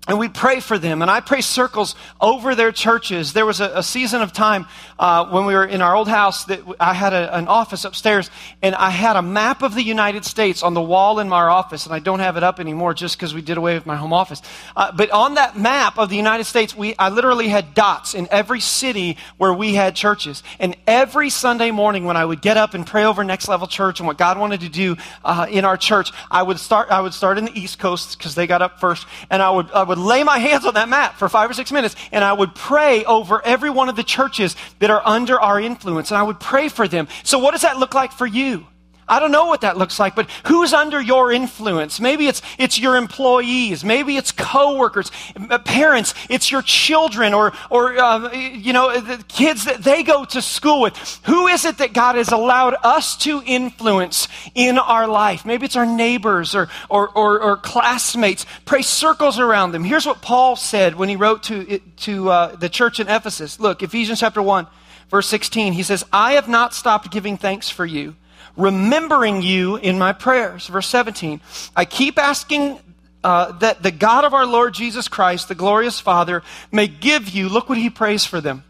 and 0.08 0.18
we 0.18 0.28
pray 0.28 0.58
for 0.58 0.78
them. 0.78 1.00
And 1.00 1.10
i 1.10 1.20
pray 1.20 1.40
circles 1.40 1.94
over 2.20 2.54
their 2.54 2.72
churches. 2.72 3.32
There 3.32 3.46
was 3.46 3.60
a, 3.60 3.70
a 3.76 3.82
season 3.82 4.20
of 4.20 4.32
time 4.32 4.66
uh, 4.98 5.26
when 5.26 5.46
we 5.46 5.54
were 5.54 5.64
in 5.64 5.80
our 5.80 5.94
old 5.94 6.08
house 6.08 6.44
that 6.46 6.60
i 6.80 6.92
had 6.92 7.12
a, 7.12 7.36
an 7.36 7.48
office 7.48 7.84
upstairs 7.84 8.30
and 8.62 8.74
i 8.74 8.90
had 8.90 9.16
a 9.16 9.22
map 9.22 9.62
of 9.62 9.74
the 9.74 9.82
united 9.82 10.24
states 10.24 10.62
on 10.62 10.74
the 10.74 10.80
wall 10.80 11.18
in 11.18 11.28
my 11.28 11.42
office 11.42 11.86
and 11.86 11.94
i 11.94 11.98
don't 11.98 12.20
have 12.20 12.36
it 12.36 12.42
up 12.42 12.60
anymore 12.60 12.94
just 12.94 13.16
because 13.16 13.34
we 13.34 13.42
did 13.42 13.56
away 13.56 13.74
with 13.74 13.86
my 13.86 13.96
home 13.96 14.12
office. 14.12 14.42
Uh, 14.76 14.92
but 14.92 15.10
on 15.10 15.34
that 15.34 15.58
map 15.58 15.98
of 15.98 16.08
the 16.08 16.16
united 16.16 16.44
states 16.44 16.76
we, 16.76 16.94
i 16.98 17.08
literally 17.08 17.48
had 17.48 17.74
dots 17.74 18.14
in 18.14 18.26
every 18.30 18.60
city 18.60 19.16
where 19.36 19.52
we 19.52 19.74
had 19.74 19.94
churches. 19.94 20.42
And 20.58 20.76
every 20.86 21.30
sunday 21.30 21.70
morning 21.70 22.04
when 22.04 22.16
i 22.16 22.24
would 22.24 22.42
get 22.42 22.56
up 22.56 22.74
and 22.74 22.86
pray 22.86 23.04
over 23.04 23.22
next 23.24 23.48
level 23.48 23.66
church 23.66 24.00
and 24.00 24.06
what 24.06 24.18
god 24.18 24.38
wanted 24.38 24.60
to 24.60 24.68
do 24.68 24.96
uh, 25.24 25.46
in 25.50 25.64
our 25.64 25.76
church 25.76 26.10
i 26.30 26.42
would 26.42 26.58
start 26.58 26.90
i 26.90 27.00
would 27.00 27.14
start 27.14 27.38
in 27.38 27.44
the 27.44 27.58
east 27.58 27.78
coast 27.78 28.18
because 28.18 28.34
they 28.34 28.46
got 28.46 28.62
up 28.62 28.80
first 28.80 29.06
and 29.30 29.42
i 29.42 29.50
would, 29.50 29.70
I 29.72 29.82
would 29.82 29.91
would 29.92 29.98
lay 29.98 30.24
my 30.24 30.38
hands 30.38 30.64
on 30.64 30.72
that 30.72 30.88
map 30.88 31.18
for 31.18 31.28
five 31.28 31.50
or 31.50 31.52
six 31.52 31.70
minutes 31.70 31.94
and 32.12 32.24
I 32.24 32.32
would 32.32 32.54
pray 32.54 33.04
over 33.04 33.44
every 33.44 33.68
one 33.68 33.90
of 33.90 33.96
the 33.96 34.02
churches 34.02 34.56
that 34.78 34.90
are 34.90 35.02
under 35.04 35.38
our 35.38 35.60
influence 35.60 36.10
and 36.10 36.16
I 36.16 36.22
would 36.22 36.40
pray 36.40 36.68
for 36.68 36.88
them. 36.88 37.08
So, 37.24 37.38
what 37.38 37.50
does 37.50 37.60
that 37.60 37.76
look 37.76 37.92
like 37.92 38.10
for 38.12 38.26
you? 38.26 38.66
I 39.12 39.20
don't 39.20 39.30
know 39.30 39.44
what 39.44 39.60
that 39.60 39.76
looks 39.76 39.98
like, 39.98 40.14
but 40.14 40.26
who's 40.46 40.72
under 40.72 40.98
your 40.98 41.30
influence? 41.30 42.00
Maybe 42.00 42.28
it's, 42.28 42.40
it's 42.56 42.80
your 42.80 42.96
employees. 42.96 43.84
Maybe 43.84 44.16
it's 44.16 44.32
coworkers, 44.32 45.10
uh, 45.36 45.58
parents. 45.58 46.14
It's 46.30 46.50
your 46.50 46.62
children 46.62 47.34
or, 47.34 47.52
or 47.68 47.98
uh, 47.98 48.32
you 48.32 48.72
know, 48.72 48.98
the 48.98 49.22
kids 49.28 49.66
that 49.66 49.84
they 49.84 50.02
go 50.02 50.24
to 50.24 50.40
school 50.40 50.80
with. 50.80 51.20
Who 51.24 51.46
is 51.46 51.66
it 51.66 51.76
that 51.76 51.92
God 51.92 52.14
has 52.14 52.32
allowed 52.32 52.74
us 52.82 53.14
to 53.18 53.42
influence 53.44 54.28
in 54.54 54.78
our 54.78 55.06
life? 55.06 55.44
Maybe 55.44 55.66
it's 55.66 55.76
our 55.76 55.84
neighbors 55.84 56.54
or, 56.54 56.70
or, 56.88 57.10
or, 57.10 57.38
or 57.38 57.56
classmates. 57.58 58.46
Pray 58.64 58.80
circles 58.80 59.38
around 59.38 59.72
them. 59.72 59.84
Here's 59.84 60.06
what 60.06 60.22
Paul 60.22 60.56
said 60.56 60.94
when 60.94 61.10
he 61.10 61.16
wrote 61.16 61.42
to, 61.44 61.80
to 61.80 62.30
uh, 62.30 62.56
the 62.56 62.70
church 62.70 62.98
in 62.98 63.08
Ephesus. 63.08 63.60
Look, 63.60 63.82
Ephesians 63.82 64.20
chapter 64.20 64.40
1, 64.40 64.66
verse 65.10 65.28
16. 65.28 65.74
He 65.74 65.82
says, 65.82 66.02
I 66.14 66.32
have 66.32 66.48
not 66.48 66.72
stopped 66.72 67.10
giving 67.10 67.36
thanks 67.36 67.68
for 67.68 67.84
you 67.84 68.16
remembering 68.56 69.42
you 69.42 69.76
in 69.76 69.98
my 69.98 70.12
prayers. 70.12 70.66
Verse 70.66 70.88
17, 70.88 71.40
I 71.74 71.84
keep 71.84 72.18
asking 72.18 72.80
uh, 73.24 73.52
that 73.58 73.82
the 73.82 73.90
God 73.90 74.24
of 74.24 74.34
our 74.34 74.46
Lord 74.46 74.74
Jesus 74.74 75.08
Christ, 75.08 75.48
the 75.48 75.54
glorious 75.54 76.00
Father, 76.00 76.42
may 76.70 76.88
give 76.88 77.28
you, 77.28 77.48
look 77.48 77.68
what 77.68 77.78
he 77.78 77.90
prays 77.90 78.24
for 78.24 78.40
them, 78.40 78.64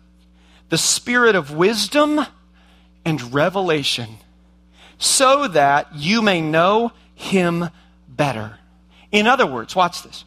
the 0.69 0.79
spirit 0.79 1.35
of 1.35 1.55
wisdom 1.55 2.21
and 3.05 3.35
revelation, 3.35 4.17
so 4.99 5.49
that 5.49 5.95
you 5.95 6.23
may 6.23 6.41
know 6.41 6.93
him 7.15 7.69
better. 8.09 8.59
In 9.11 9.27
other 9.27 9.47
words, 9.47 9.75
watch 9.75 10.03
this. 10.03 10.25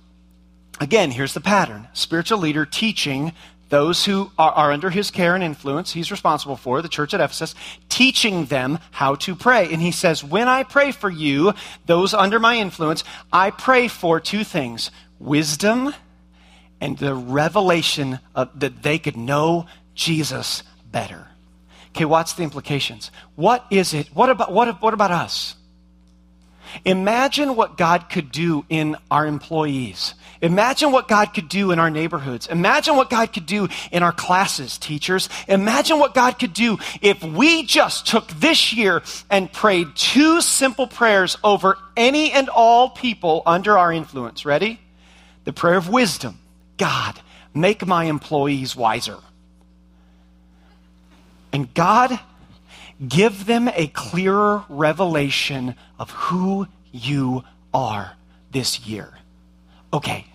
Again, 0.79 1.11
here's 1.11 1.33
the 1.33 1.41
pattern 1.41 1.87
spiritual 1.93 2.39
leader 2.39 2.65
teaching 2.65 3.31
those 3.75 4.05
who 4.05 4.31
are, 4.39 4.53
are, 4.53 4.71
under 4.71 4.89
his 4.89 5.11
care 5.11 5.35
and 5.35 5.43
influence, 5.43 5.91
he's 5.91 6.09
responsible 6.09 6.55
for, 6.55 6.81
the 6.81 6.87
church 6.87 7.13
at 7.13 7.19
Ephesus, 7.19 7.53
teaching 7.89 8.45
them 8.45 8.79
how 8.91 9.15
to 9.15 9.35
pray. 9.35 9.67
And 9.69 9.81
he 9.81 9.91
says, 9.91 10.23
When 10.23 10.47
I 10.47 10.63
pray 10.63 10.93
for 10.93 11.09
you, 11.09 11.53
those 11.85 12.13
under 12.13 12.39
my 12.39 12.55
influence, 12.55 13.03
I 13.33 13.51
pray 13.51 13.89
for 13.89 14.21
two 14.21 14.45
things 14.45 14.91
wisdom 15.19 15.93
and 16.79 16.97
the 16.97 17.15
revelation 17.15 18.19
of, 18.33 18.57
that 18.57 18.81
they 18.81 18.97
could 18.97 19.17
know 19.17 19.65
Jesus 19.93 20.63
better. 20.89 21.27
Okay, 21.89 22.05
what's 22.05 22.31
the 22.31 22.43
implications? 22.43 23.11
What 23.35 23.65
is 23.69 23.93
it? 23.93 24.07
What 24.07 24.29
about, 24.29 24.53
what, 24.53 24.81
what 24.81 24.93
about 24.93 25.11
us? 25.11 25.57
Imagine 26.83 27.55
what 27.55 27.77
God 27.77 28.09
could 28.09 28.31
do 28.31 28.65
in 28.69 28.97
our 29.09 29.25
employees. 29.25 30.15
Imagine 30.41 30.91
what 30.91 31.07
God 31.07 31.33
could 31.33 31.47
do 31.47 31.71
in 31.71 31.79
our 31.79 31.89
neighborhoods. 31.89 32.47
Imagine 32.47 32.95
what 32.95 33.09
God 33.09 33.31
could 33.31 33.45
do 33.45 33.67
in 33.91 34.03
our 34.03 34.11
classes, 34.11 34.77
teachers. 34.77 35.29
Imagine 35.47 35.99
what 35.99 36.13
God 36.13 36.37
could 36.37 36.53
do 36.53 36.77
if 37.01 37.23
we 37.23 37.63
just 37.63 38.07
took 38.07 38.27
this 38.27 38.73
year 38.73 39.01
and 39.29 39.51
prayed 39.51 39.95
two 39.95 40.41
simple 40.41 40.87
prayers 40.87 41.37
over 41.43 41.77
any 41.95 42.31
and 42.31 42.49
all 42.49 42.89
people 42.89 43.41
under 43.45 43.77
our 43.77 43.91
influence. 43.93 44.45
Ready? 44.45 44.79
The 45.45 45.53
prayer 45.53 45.77
of 45.77 45.89
wisdom 45.89 46.39
God, 46.77 47.19
make 47.53 47.85
my 47.85 48.05
employees 48.05 48.75
wiser. 48.75 49.17
And 51.53 51.73
God, 51.73 52.19
give 53.05 53.45
them 53.45 53.67
a 53.69 53.87
clearer 53.87 54.63
revelation 54.69 55.75
of 55.99 56.11
who 56.11 56.67
you 56.91 57.43
are 57.73 58.13
this 58.51 58.79
year. 58.81 59.13
Okay. 59.91 60.25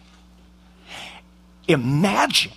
Imagine 1.69 2.53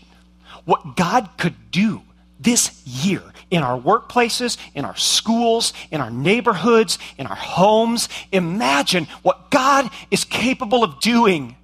what 0.65 0.95
God 0.95 1.29
could 1.37 1.71
do 1.71 2.01
this 2.39 2.85
year 2.85 3.21
in 3.49 3.63
our 3.63 3.79
workplaces, 3.79 4.57
in 4.73 4.85
our 4.85 4.95
schools, 4.95 5.73
in 5.91 6.01
our 6.01 6.09
neighborhoods, 6.09 6.97
in 7.17 7.27
our 7.27 7.35
homes. 7.35 8.09
Imagine 8.31 9.07
what 9.21 9.51
God 9.51 9.89
is 10.11 10.23
capable 10.23 10.83
of 10.83 10.99
doing 10.99 11.55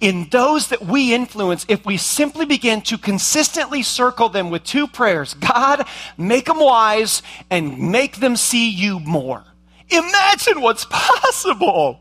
in 0.00 0.28
those 0.30 0.68
that 0.68 0.84
we 0.84 1.14
influence 1.14 1.66
if 1.68 1.84
we 1.84 1.96
simply 1.96 2.46
begin 2.46 2.80
to 2.82 2.96
consistently 2.96 3.82
circle 3.82 4.28
them 4.28 4.50
with 4.50 4.64
two 4.64 4.86
prayers 4.86 5.34
God, 5.34 5.86
make 6.16 6.46
them 6.46 6.58
wise 6.58 7.22
and 7.50 7.90
make 7.90 8.16
them 8.16 8.36
see 8.36 8.70
you 8.70 8.98
more. 9.00 9.44
Imagine 9.90 10.60
what's 10.60 10.84
possible. 10.90 12.00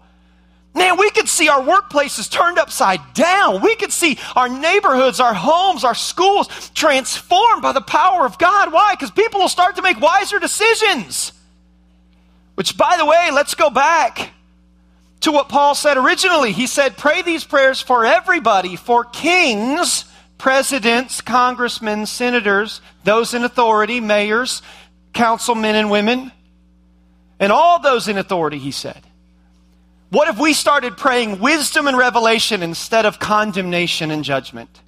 Man, 0.75 0.97
we 0.97 1.09
could 1.09 1.27
see 1.27 1.49
our 1.49 1.61
workplaces 1.61 2.29
turned 2.29 2.59
upside 2.59 3.01
down. 3.13 3.61
We 3.61 3.75
could 3.75 3.91
see 3.91 4.19
our 4.35 4.47
neighborhoods, 4.47 5.19
our 5.19 5.33
homes, 5.33 5.83
our 5.83 5.95
schools 5.95 6.47
transformed 6.75 7.63
by 7.63 7.71
the 7.71 7.81
power 7.81 8.23
of 8.23 8.37
God. 8.37 8.71
Why? 8.71 8.93
Because 8.93 9.11
people 9.11 9.41
will 9.41 9.49
start 9.49 9.75
to 9.77 9.81
make 9.81 9.99
wiser 9.99 10.39
decisions. 10.39 11.33
Which, 12.53 12.77
by 12.77 12.97
the 12.97 13.05
way, 13.05 13.29
let's 13.33 13.55
go 13.55 13.69
back 13.69 14.31
to 15.21 15.31
what 15.31 15.49
Paul 15.49 15.75
said 15.75 15.97
originally. 15.97 16.51
He 16.51 16.67
said, 16.67 16.97
Pray 16.97 17.21
these 17.21 17.43
prayers 17.43 17.81
for 17.81 18.05
everybody, 18.05 18.75
for 18.75 19.03
kings, 19.03 20.05
presidents, 20.37 21.21
congressmen, 21.21 22.05
senators, 22.05 22.81
those 23.03 23.33
in 23.33 23.43
authority, 23.43 23.99
mayors, 23.99 24.61
councilmen 25.13 25.75
and 25.75 25.91
women, 25.91 26.31
and 27.39 27.51
all 27.51 27.79
those 27.79 28.07
in 28.07 28.17
authority, 28.17 28.57
he 28.57 28.71
said. 28.71 29.01
What 30.09 30.27
if 30.27 30.39
we 30.39 30.53
started 30.53 30.97
praying 30.97 31.39
wisdom 31.39 31.87
and 31.87 31.97
revelation 31.97 32.63
instead 32.63 33.05
of 33.05 33.19
condemnation 33.19 34.09
and 34.09 34.23
judgment? 34.23 34.81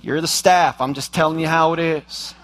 You're 0.00 0.20
the 0.20 0.28
staff. 0.28 0.80
I'm 0.80 0.94
just 0.94 1.14
telling 1.14 1.38
you 1.38 1.46
how 1.46 1.72
it 1.74 1.78
is. 1.78 2.34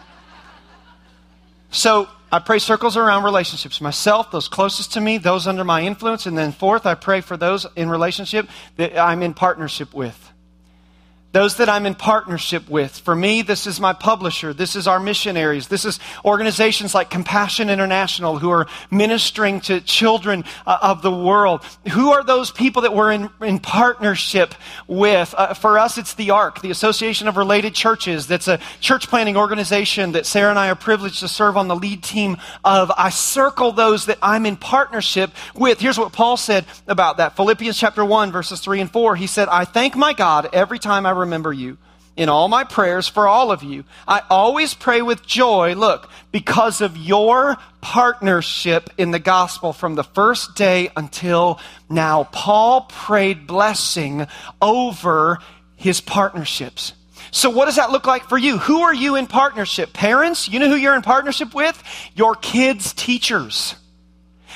So, 1.70 2.08
I 2.34 2.38
pray 2.38 2.58
circles 2.58 2.96
around 2.96 3.24
relationships 3.24 3.78
myself, 3.82 4.30
those 4.30 4.48
closest 4.48 4.94
to 4.94 5.02
me, 5.02 5.18
those 5.18 5.46
under 5.46 5.64
my 5.64 5.82
influence. 5.82 6.24
And 6.24 6.36
then, 6.36 6.50
fourth, 6.50 6.86
I 6.86 6.94
pray 6.94 7.20
for 7.20 7.36
those 7.36 7.66
in 7.76 7.90
relationship 7.90 8.48
that 8.76 8.98
I'm 8.98 9.22
in 9.22 9.34
partnership 9.34 9.92
with. 9.92 10.31
Those 11.32 11.56
that 11.56 11.68
I'm 11.68 11.86
in 11.86 11.94
partnership 11.94 12.68
with. 12.68 12.98
For 12.98 13.14
me, 13.14 13.42
this 13.42 13.66
is 13.66 13.80
my 13.80 13.92
publisher. 13.92 14.52
This 14.52 14.76
is 14.76 14.86
our 14.86 15.00
missionaries. 15.00 15.68
This 15.68 15.84
is 15.84 15.98
organizations 16.24 16.94
like 16.94 17.10
Compassion 17.10 17.70
International 17.70 18.38
who 18.38 18.50
are 18.50 18.66
ministering 18.90 19.60
to 19.62 19.80
children 19.80 20.44
uh, 20.66 20.78
of 20.82 21.02
the 21.02 21.10
world. 21.10 21.64
Who 21.92 22.12
are 22.12 22.22
those 22.22 22.50
people 22.50 22.82
that 22.82 22.94
we're 22.94 23.12
in, 23.12 23.30
in 23.40 23.58
partnership 23.58 24.54
with? 24.86 25.34
Uh, 25.36 25.54
for 25.54 25.78
us, 25.78 25.98
it's 25.98 26.14
the 26.14 26.30
ARC, 26.30 26.60
the 26.60 26.70
Association 26.70 27.28
of 27.28 27.36
Related 27.36 27.74
Churches. 27.74 28.26
That's 28.26 28.48
a 28.48 28.60
church 28.80 29.08
planting 29.08 29.36
organization 29.36 30.12
that 30.12 30.26
Sarah 30.26 30.50
and 30.50 30.58
I 30.58 30.68
are 30.68 30.74
privileged 30.74 31.20
to 31.20 31.28
serve 31.28 31.56
on 31.56 31.68
the 31.68 31.76
lead 31.76 32.02
team 32.02 32.36
of. 32.64 32.90
I 32.96 33.10
circle 33.10 33.72
those 33.72 34.06
that 34.06 34.18
I'm 34.22 34.44
in 34.44 34.56
partnership 34.56 35.30
with. 35.54 35.80
Here's 35.80 35.98
what 35.98 36.12
Paul 36.12 36.36
said 36.36 36.66
about 36.86 37.16
that. 37.16 37.36
Philippians 37.36 37.78
chapter 37.78 38.04
1, 38.04 38.32
verses 38.32 38.60
3 38.60 38.82
and 38.82 38.90
4. 38.90 39.16
He 39.16 39.26
said, 39.26 39.48
I 39.48 39.64
thank 39.64 39.96
my 39.96 40.12
God 40.12 40.50
every 40.52 40.78
time 40.78 41.06
I 41.06 41.10
remember 41.22 41.52
you 41.52 41.78
in 42.16 42.28
all 42.28 42.48
my 42.48 42.64
prayers 42.64 43.08
for 43.08 43.26
all 43.26 43.50
of 43.50 43.62
you. 43.62 43.84
I 44.06 44.22
always 44.28 44.74
pray 44.74 45.02
with 45.02 45.26
joy, 45.26 45.74
look, 45.74 46.10
because 46.30 46.80
of 46.80 46.96
your 46.96 47.56
partnership 47.80 48.90
in 48.98 49.10
the 49.10 49.18
gospel 49.18 49.72
from 49.72 49.94
the 49.94 50.04
first 50.04 50.54
day 50.54 50.90
until 50.96 51.58
now. 51.88 52.24
Paul 52.24 52.82
prayed 52.82 53.46
blessing 53.46 54.26
over 54.60 55.38
his 55.76 56.00
partnerships. 56.00 56.92
So, 57.30 57.48
what 57.48 57.64
does 57.64 57.76
that 57.76 57.90
look 57.90 58.06
like 58.06 58.28
for 58.28 58.36
you? 58.36 58.58
Who 58.58 58.82
are 58.82 58.94
you 58.94 59.16
in 59.16 59.26
partnership? 59.26 59.94
Parents, 59.94 60.48
you 60.48 60.58
know 60.58 60.68
who 60.68 60.76
you're 60.76 60.94
in 60.94 61.02
partnership 61.02 61.54
with? 61.54 61.82
Your 62.14 62.34
kids' 62.34 62.92
teachers 62.92 63.74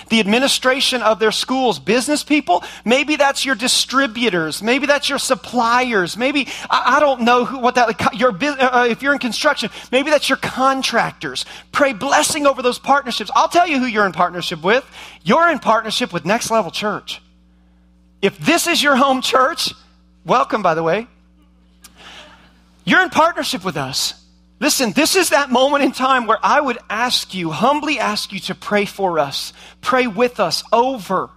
the 0.08 0.20
administration 0.20 1.02
of 1.02 1.18
their 1.18 1.32
schools, 1.32 1.78
business 1.78 2.22
people, 2.22 2.64
maybe 2.84 3.16
that's 3.16 3.44
your 3.44 3.54
distributors, 3.54 4.62
maybe 4.62 4.86
that's 4.86 5.08
your 5.08 5.18
suppliers, 5.18 6.16
maybe, 6.16 6.48
I, 6.70 6.96
I 6.96 7.00
don't 7.00 7.22
know 7.22 7.44
who, 7.44 7.58
what 7.58 7.74
that, 7.76 8.14
your, 8.14 8.32
uh, 8.32 8.56
uh, 8.56 8.86
if 8.88 9.02
you're 9.02 9.12
in 9.12 9.18
construction, 9.18 9.70
maybe 9.90 10.10
that's 10.10 10.28
your 10.28 10.38
contractors. 10.38 11.44
Pray 11.72 11.92
blessing 11.92 12.46
over 12.46 12.62
those 12.62 12.78
partnerships. 12.78 13.30
I'll 13.34 13.48
tell 13.48 13.66
you 13.66 13.78
who 13.78 13.86
you're 13.86 14.06
in 14.06 14.12
partnership 14.12 14.62
with. 14.62 14.84
You're 15.22 15.50
in 15.50 15.58
partnership 15.58 16.12
with 16.12 16.24
Next 16.24 16.50
Level 16.50 16.70
Church. 16.70 17.20
If 18.22 18.38
this 18.38 18.66
is 18.66 18.82
your 18.82 18.96
home 18.96 19.20
church, 19.22 19.72
welcome, 20.24 20.62
by 20.62 20.74
the 20.74 20.82
way. 20.82 21.06
You're 22.84 23.02
in 23.02 23.10
partnership 23.10 23.64
with 23.64 23.76
us. 23.76 24.25
Listen, 24.58 24.92
this 24.92 25.16
is 25.16 25.30
that 25.30 25.50
moment 25.50 25.84
in 25.84 25.92
time 25.92 26.26
where 26.26 26.38
I 26.42 26.60
would 26.60 26.78
ask 26.88 27.34
you, 27.34 27.50
humbly 27.50 27.98
ask 27.98 28.32
you 28.32 28.40
to 28.40 28.54
pray 28.54 28.86
for 28.86 29.18
us, 29.18 29.52
pray 29.82 30.06
with 30.06 30.40
us 30.40 30.62
over 30.72 31.30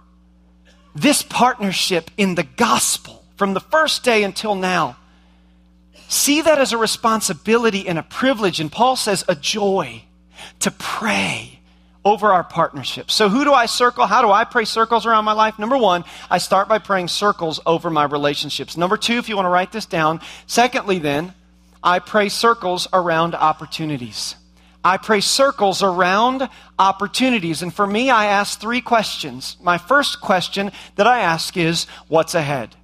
this 0.94 1.22
partnership 1.22 2.10
in 2.16 2.34
the 2.34 2.42
gospel 2.42 3.24
from 3.36 3.52
the 3.54 3.60
first 3.60 4.04
day 4.04 4.22
until 4.22 4.54
now. 4.54 4.96
See 6.08 6.40
that 6.40 6.58
as 6.58 6.72
a 6.72 6.78
responsibility 6.78 7.86
and 7.86 7.98
a 7.98 8.02
privilege, 8.02 8.58
and 8.58 8.72
Paul 8.72 8.96
says 8.96 9.24
a 9.28 9.34
joy 9.34 10.04
to 10.60 10.70
pray 10.70 11.60
over 12.04 12.32
our 12.32 12.42
partnership. 12.42 13.10
So, 13.10 13.28
who 13.28 13.44
do 13.44 13.52
I 13.52 13.66
circle? 13.66 14.06
How 14.06 14.22
do 14.22 14.30
I 14.30 14.44
pray 14.44 14.64
circles 14.64 15.06
around 15.06 15.24
my 15.24 15.32
life? 15.32 15.58
Number 15.58 15.76
one, 15.76 16.04
I 16.30 16.38
start 16.38 16.68
by 16.68 16.78
praying 16.78 17.08
circles 17.08 17.60
over 17.66 17.90
my 17.90 18.04
relationships. 18.04 18.76
Number 18.76 18.96
two, 18.96 19.18
if 19.18 19.28
you 19.28 19.36
want 19.36 19.46
to 19.46 19.50
write 19.50 19.72
this 19.72 19.86
down. 19.86 20.20
Secondly, 20.46 20.98
then, 20.98 21.34
I 21.82 21.98
pray 21.98 22.28
circles 22.28 22.86
around 22.92 23.34
opportunities. 23.34 24.36
I 24.84 24.96
pray 24.96 25.20
circles 25.20 25.82
around 25.82 26.48
opportunities. 26.78 27.62
And 27.62 27.72
for 27.72 27.86
me, 27.86 28.10
I 28.10 28.26
ask 28.26 28.58
three 28.58 28.80
questions. 28.80 29.56
My 29.62 29.78
first 29.78 30.20
question 30.20 30.72
that 30.96 31.06
I 31.06 31.20
ask 31.20 31.56
is, 31.56 31.86
what's 32.08 32.34
ahead? 32.34 32.76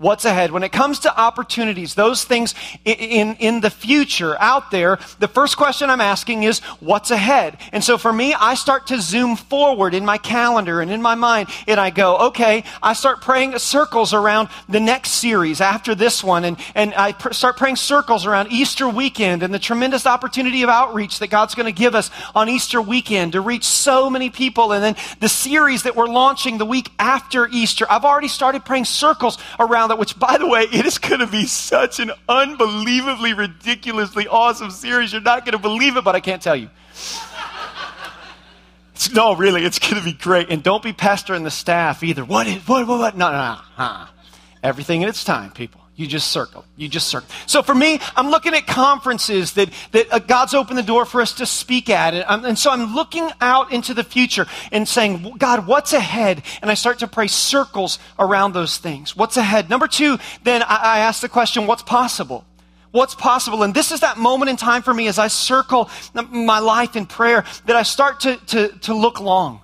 What's 0.00 0.24
ahead. 0.24 0.50
When 0.50 0.62
it 0.62 0.72
comes 0.72 1.00
to 1.00 1.20
opportunities, 1.20 1.94
those 1.94 2.24
things 2.24 2.54
in, 2.86 2.94
in, 2.94 3.36
in, 3.36 3.60
the 3.60 3.68
future 3.68 4.40
out 4.40 4.70
there, 4.70 4.98
the 5.18 5.28
first 5.28 5.58
question 5.58 5.90
I'm 5.90 6.00
asking 6.00 6.44
is, 6.44 6.60
what's 6.80 7.10
ahead? 7.10 7.58
And 7.70 7.84
so 7.84 7.98
for 7.98 8.10
me, 8.10 8.32
I 8.32 8.54
start 8.54 8.86
to 8.86 9.00
zoom 9.00 9.36
forward 9.36 9.92
in 9.92 10.06
my 10.06 10.16
calendar 10.16 10.80
and 10.80 10.90
in 10.90 11.02
my 11.02 11.14
mind, 11.14 11.50
and 11.68 11.78
I 11.78 11.90
go, 11.90 12.16
okay, 12.28 12.64
I 12.82 12.94
start 12.94 13.20
praying 13.20 13.58
circles 13.58 14.14
around 14.14 14.48
the 14.70 14.80
next 14.80 15.10
series 15.10 15.60
after 15.60 15.94
this 15.94 16.24
one, 16.24 16.44
and, 16.44 16.56
and 16.74 16.94
I 16.94 17.12
pr- 17.12 17.34
start 17.34 17.58
praying 17.58 17.76
circles 17.76 18.24
around 18.24 18.50
Easter 18.50 18.88
weekend 18.88 19.42
and 19.42 19.52
the 19.52 19.58
tremendous 19.58 20.06
opportunity 20.06 20.62
of 20.62 20.70
outreach 20.70 21.18
that 21.18 21.28
God's 21.28 21.54
going 21.54 21.66
to 21.66 21.78
give 21.78 21.94
us 21.94 22.10
on 22.34 22.48
Easter 22.48 22.80
weekend 22.80 23.32
to 23.32 23.42
reach 23.42 23.64
so 23.64 24.08
many 24.08 24.30
people, 24.30 24.72
and 24.72 24.82
then 24.82 24.96
the 25.20 25.28
series 25.28 25.82
that 25.82 25.94
we're 25.94 26.08
launching 26.08 26.56
the 26.56 26.64
week 26.64 26.88
after 26.98 27.46
Easter. 27.48 27.84
I've 27.90 28.06
already 28.06 28.28
started 28.28 28.64
praying 28.64 28.86
circles 28.86 29.36
around 29.58 29.89
which, 29.98 30.18
by 30.18 30.38
the 30.38 30.46
way, 30.46 30.62
it 30.62 30.86
is 30.86 30.98
going 30.98 31.20
to 31.20 31.26
be 31.26 31.46
such 31.46 32.00
an 32.00 32.12
unbelievably, 32.28 33.34
ridiculously 33.34 34.28
awesome 34.28 34.70
series. 34.70 35.12
You're 35.12 35.22
not 35.22 35.44
going 35.44 35.52
to 35.52 35.58
believe 35.58 35.96
it, 35.96 36.04
but 36.04 36.14
I 36.14 36.20
can't 36.20 36.42
tell 36.42 36.56
you. 36.56 36.70
no, 39.14 39.34
really, 39.34 39.64
it's 39.64 39.78
going 39.78 39.96
to 39.96 40.02
be 40.04 40.12
great. 40.12 40.50
And 40.50 40.62
don't 40.62 40.82
be 40.82 40.92
pestering 40.92 41.44
the 41.44 41.50
staff 41.50 42.02
either. 42.02 42.24
What 42.24 42.46
is, 42.46 42.66
what, 42.68 42.86
what, 42.86 42.98
what? 42.98 43.16
No, 43.16 43.30
no, 43.30 43.58
no. 43.78 44.06
Everything 44.62 45.02
in 45.02 45.08
its 45.08 45.24
time, 45.24 45.50
people. 45.52 45.80
You 46.00 46.06
just 46.06 46.32
circle. 46.32 46.64
You 46.78 46.88
just 46.88 47.08
circle. 47.08 47.28
So 47.44 47.62
for 47.62 47.74
me, 47.74 48.00
I'm 48.16 48.30
looking 48.30 48.54
at 48.54 48.66
conferences 48.66 49.52
that, 49.52 49.68
that 49.92 50.10
uh, 50.10 50.18
God's 50.18 50.54
opened 50.54 50.78
the 50.78 50.82
door 50.82 51.04
for 51.04 51.20
us 51.20 51.34
to 51.34 51.44
speak 51.44 51.90
at. 51.90 52.14
And, 52.14 52.24
um, 52.26 52.44
and 52.46 52.58
so 52.58 52.70
I'm 52.70 52.94
looking 52.94 53.28
out 53.42 53.70
into 53.70 53.92
the 53.92 54.02
future 54.02 54.46
and 54.72 54.88
saying, 54.88 55.34
God, 55.36 55.66
what's 55.66 55.92
ahead? 55.92 56.42
And 56.62 56.70
I 56.70 56.74
start 56.74 57.00
to 57.00 57.06
pray 57.06 57.26
circles 57.26 57.98
around 58.18 58.54
those 58.54 58.78
things. 58.78 59.14
What's 59.14 59.36
ahead? 59.36 59.68
Number 59.68 59.86
two, 59.86 60.16
then 60.42 60.62
I, 60.62 60.76
I 60.76 60.98
ask 61.00 61.20
the 61.20 61.28
question, 61.28 61.66
what's 61.66 61.82
possible? 61.82 62.46
What's 62.92 63.14
possible? 63.14 63.62
And 63.62 63.74
this 63.74 63.92
is 63.92 64.00
that 64.00 64.16
moment 64.16 64.48
in 64.48 64.56
time 64.56 64.80
for 64.80 64.94
me 64.94 65.06
as 65.06 65.18
I 65.18 65.28
circle 65.28 65.90
my 66.14 66.60
life 66.60 66.96
in 66.96 67.04
prayer 67.04 67.44
that 67.66 67.76
I 67.76 67.82
start 67.82 68.20
to, 68.20 68.38
to, 68.46 68.68
to 68.68 68.94
look 68.94 69.20
long. 69.20 69.60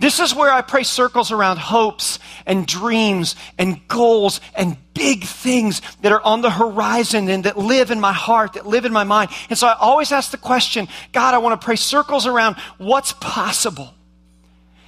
This 0.00 0.20
is 0.20 0.34
where 0.34 0.50
I 0.50 0.62
pray 0.62 0.84
circles 0.84 1.32
around 1.32 1.58
hopes 1.58 2.20
and 2.46 2.66
dreams 2.66 3.34
and 3.58 3.86
goals 3.88 4.40
and 4.54 4.76
big 4.94 5.24
things 5.24 5.82
that 6.02 6.12
are 6.12 6.20
on 6.20 6.40
the 6.40 6.50
horizon 6.50 7.28
and 7.28 7.44
that 7.44 7.58
live 7.58 7.90
in 7.90 7.98
my 7.98 8.12
heart, 8.12 8.52
that 8.52 8.66
live 8.66 8.84
in 8.84 8.92
my 8.92 9.02
mind. 9.02 9.30
And 9.50 9.58
so 9.58 9.66
I 9.66 9.74
always 9.74 10.12
ask 10.12 10.30
the 10.30 10.36
question 10.36 10.86
God, 11.12 11.34
I 11.34 11.38
want 11.38 11.60
to 11.60 11.64
pray 11.64 11.76
circles 11.76 12.26
around 12.26 12.56
what's 12.78 13.12
possible. 13.14 13.92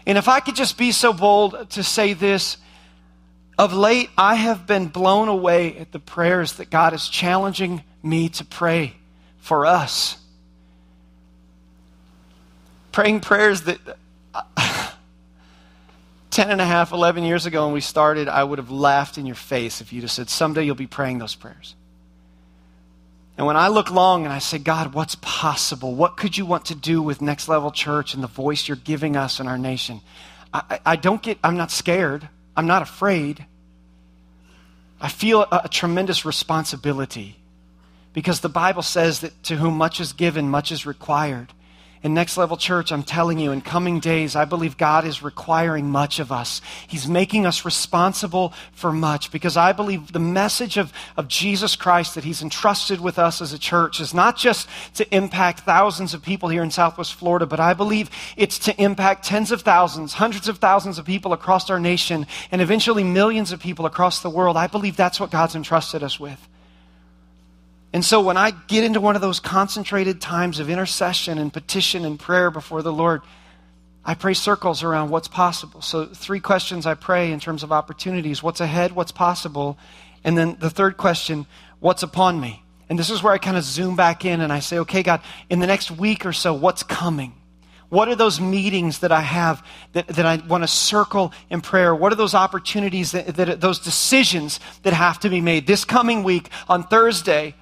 And 0.07 0.17
if 0.17 0.29
I 0.29 0.41
could 0.41 0.55
just 0.55 0.79
be 0.79 0.93
so 0.93 1.13
bold 1.13 1.71
to 1.71 1.83
say 1.83 2.13
this, 2.13 2.57
of 3.59 3.75
late, 3.75 4.09
I 4.17 4.37
have 4.37 4.67
been 4.67 4.87
blown 4.87 5.29
away 5.29 5.77
at 5.77 5.93
the 5.93 5.99
prayers 5.99 6.55
that 6.55 6.71
God 6.71 6.95
is 6.95 7.09
challenging 7.09 7.83
me 8.03 8.31
to 8.31 8.45
pray 8.45 8.95
for 9.39 9.67
us. 9.67 10.17
Praying 12.93 13.21
prayers 13.21 13.63
that. 13.63 13.99
10 16.31 16.51
and 16.51 16.61
a 16.61 16.65
half, 16.65 16.93
11 16.93 17.25
years 17.25 17.47
ago 17.47 17.65
when 17.65 17.75
we 17.75 17.81
started, 17.81 18.29
I 18.29 18.43
would 18.43 18.59
have 18.59 18.71
laughed 18.71 19.19
in 19.19 19.27
your 19.27 19.35
face 19.35 19.81
if 19.81 19.93
you'd 19.93 20.03
have 20.03 20.11
said, 20.11 20.31
Someday 20.31 20.65
you'll 20.65 20.75
be 20.75 20.87
praying 20.87 21.19
those 21.19 21.35
prayers. 21.35 21.75
And 23.37 23.47
when 23.47 23.57
I 23.57 23.69
look 23.69 23.91
long 23.91 24.25
and 24.25 24.33
I 24.33 24.39
say, 24.39 24.59
God, 24.59 24.93
what's 24.93 25.17
possible? 25.17 25.95
What 25.95 26.17
could 26.17 26.37
you 26.37 26.45
want 26.45 26.67
to 26.67 26.75
do 26.75 27.01
with 27.01 27.23
Next 27.23 27.49
Level 27.49 27.71
Church 27.71 28.13
and 28.15 28.23
the 28.23 28.29
voice 28.29 28.69
you're 28.69 28.77
giving 28.77 29.17
us 29.17 29.41
in 29.41 29.49
our 29.49 29.59
nation? 29.59 30.03
I, 30.53 30.81
I 30.85 30.97
don't 30.97 31.23
get, 31.23 31.39
I'm 31.43 31.57
not 31.57 31.71
scared. 31.71 32.29
I'm 32.57 32.67
not 32.67 32.83
afraid. 32.83 33.47
I 35.01 35.09
feel 35.09 35.43
a, 35.43 35.63
a 35.65 35.69
tremendous 35.69 36.25
responsibility 36.25 37.37
because 38.13 38.41
the 38.41 38.49
Bible 38.49 38.83
says 38.83 39.21
that 39.21 39.43
to 39.45 39.57
whom 39.57 39.75
much 39.75 40.01
is 40.01 40.13
given, 40.13 40.51
much 40.51 40.71
is 40.71 40.85
required. 40.85 41.53
In 42.03 42.15
Next 42.15 42.39
Level 42.39 42.57
Church, 42.57 42.93
I'm 42.93 43.03
telling 43.03 43.39
you, 43.39 43.53
in 43.53 43.61
coming 43.61 44.01
days, 44.01 44.35
I 44.35 44.47
believe 44.47 44.79
God 44.79 45.05
is 45.05 45.23
requiring 45.23 45.91
much 45.91 46.19
of 46.19 46.33
us. 46.33 46.63
He's 46.89 47.07
making 47.07 47.45
us 47.45 47.67
responsible 47.67 48.55
for 48.73 48.91
much 48.91 49.31
because 49.31 49.55
I 49.55 49.73
believe 49.73 50.13
the 50.13 50.19
message 50.19 50.79
of, 50.79 50.95
of 51.19 51.29
Jesus 51.29 51.77
Christ 51.77 52.15
that 52.15 52.25
He's 52.25 52.41
entrusted 52.41 53.03
with 53.03 53.19
us 53.19 53.43
as 53.43 53.53
a 53.53 53.59
church 53.59 54.01
is 54.01 54.15
not 54.15 54.39
just 54.39 54.67
to 54.95 55.15
impact 55.15 55.61
thousands 55.61 56.15
of 56.15 56.23
people 56.23 56.49
here 56.49 56.63
in 56.63 56.71
Southwest 56.71 57.13
Florida, 57.13 57.45
but 57.45 57.61
I 57.61 57.75
believe 57.75 58.09
it's 58.35 58.59
to 58.61 58.83
impact 58.83 59.27
tens 59.27 59.53
of 59.53 59.61
thousands, 59.61 60.15
hundreds 60.15 60.49
of 60.49 60.57
thousands 60.57 60.99
of 60.99 61.05
people 61.05 61.35
across 61.35 61.69
our 61.69 61.81
nation, 61.81 62.27
and 62.51 62.63
eventually 62.63 63.05
millions 63.05 63.53
of 63.53 63.61
people 63.61 63.85
across 63.85 64.21
the 64.21 64.31
world. 64.31 64.57
I 64.57 64.69
believe 64.69 64.97
that's 64.97 65.21
what 65.21 65.31
God's 65.31 65.55
entrusted 65.55 66.03
us 66.03 66.19
with. 66.19 66.50
And 67.93 68.05
so 68.05 68.21
when 68.21 68.37
I 68.37 68.53
get 68.53 68.85
into 68.85 69.01
one 69.01 69.17
of 69.17 69.23
those 69.23 69.41
concentrated 69.41 70.21
times 70.21 70.61
of 70.61 70.71
intercession 70.71 71.39
and 71.39 71.53
petition 71.53 72.05
and 72.05 72.19
prayer 72.19 72.51
before 72.51 72.83
the 72.83 72.93
Lord, 72.93 73.23
I 74.05 74.15
pray 74.15 74.35
circles 74.35 74.83
around 74.83 75.11
what's 75.11 75.29
possible. 75.29 75.83
So, 75.83 76.07
three 76.07 76.41
questions 76.41 76.87
I 76.87 76.95
pray 76.95 77.33
in 77.33 77.41
terms 77.41 77.63
of 77.63 77.71
opportunities 77.71 78.43
what's 78.43 78.61
ahead, 78.61 78.93
what's 78.93 79.13
possible, 79.13 79.77
and 80.25 80.39
then 80.39 80.57
the 80.59 80.71
third 80.71 80.97
question, 80.97 81.47
what's 81.81 82.03
upon 82.03 82.41
me? 82.41 82.63
And 82.89 82.99
this 82.99 83.11
is 83.11 83.23
where 83.23 83.33
I 83.33 83.39
kind 83.39 83.57
of 83.57 83.63
zoom 83.63 83.97
back 83.97 84.25
in 84.25 84.41
and 84.41 84.53
I 84.53 84.61
say, 84.61 84.79
okay, 84.81 85.03
God, 85.03 85.21
in 85.49 85.61
the 85.61 85.67
next 85.67 85.91
week 85.91 86.27
or 86.27 86.33
so, 86.33 86.55
what's 86.55 86.83
coming? 86.83 87.35
What 87.89 88.09
are 88.09 88.15
those 88.15 88.41
meetings 88.41 89.01
that 89.01 89.13
I 89.13 89.21
have 89.21 89.67
that, 89.93 90.07
that 90.09 90.25
I 90.25 90.37
want 90.47 90.63
to 90.63 90.69
circle 90.69 91.33
in 91.51 91.61
prayer? 91.61 91.95
What 91.95 92.13
are 92.13 92.17
those 92.17 92.35
opportunities, 92.35 93.13
that, 93.13 93.35
that, 93.37 93.61
those 93.61 93.81
decisions 93.81 94.61
that 94.83 94.93
have 94.93 95.21
to 95.21 95.29
be 95.29 95.41
made? 95.41 95.67
This 95.67 95.85
coming 95.85 96.23
week 96.23 96.49
on 96.69 96.85
Thursday, 96.85 97.55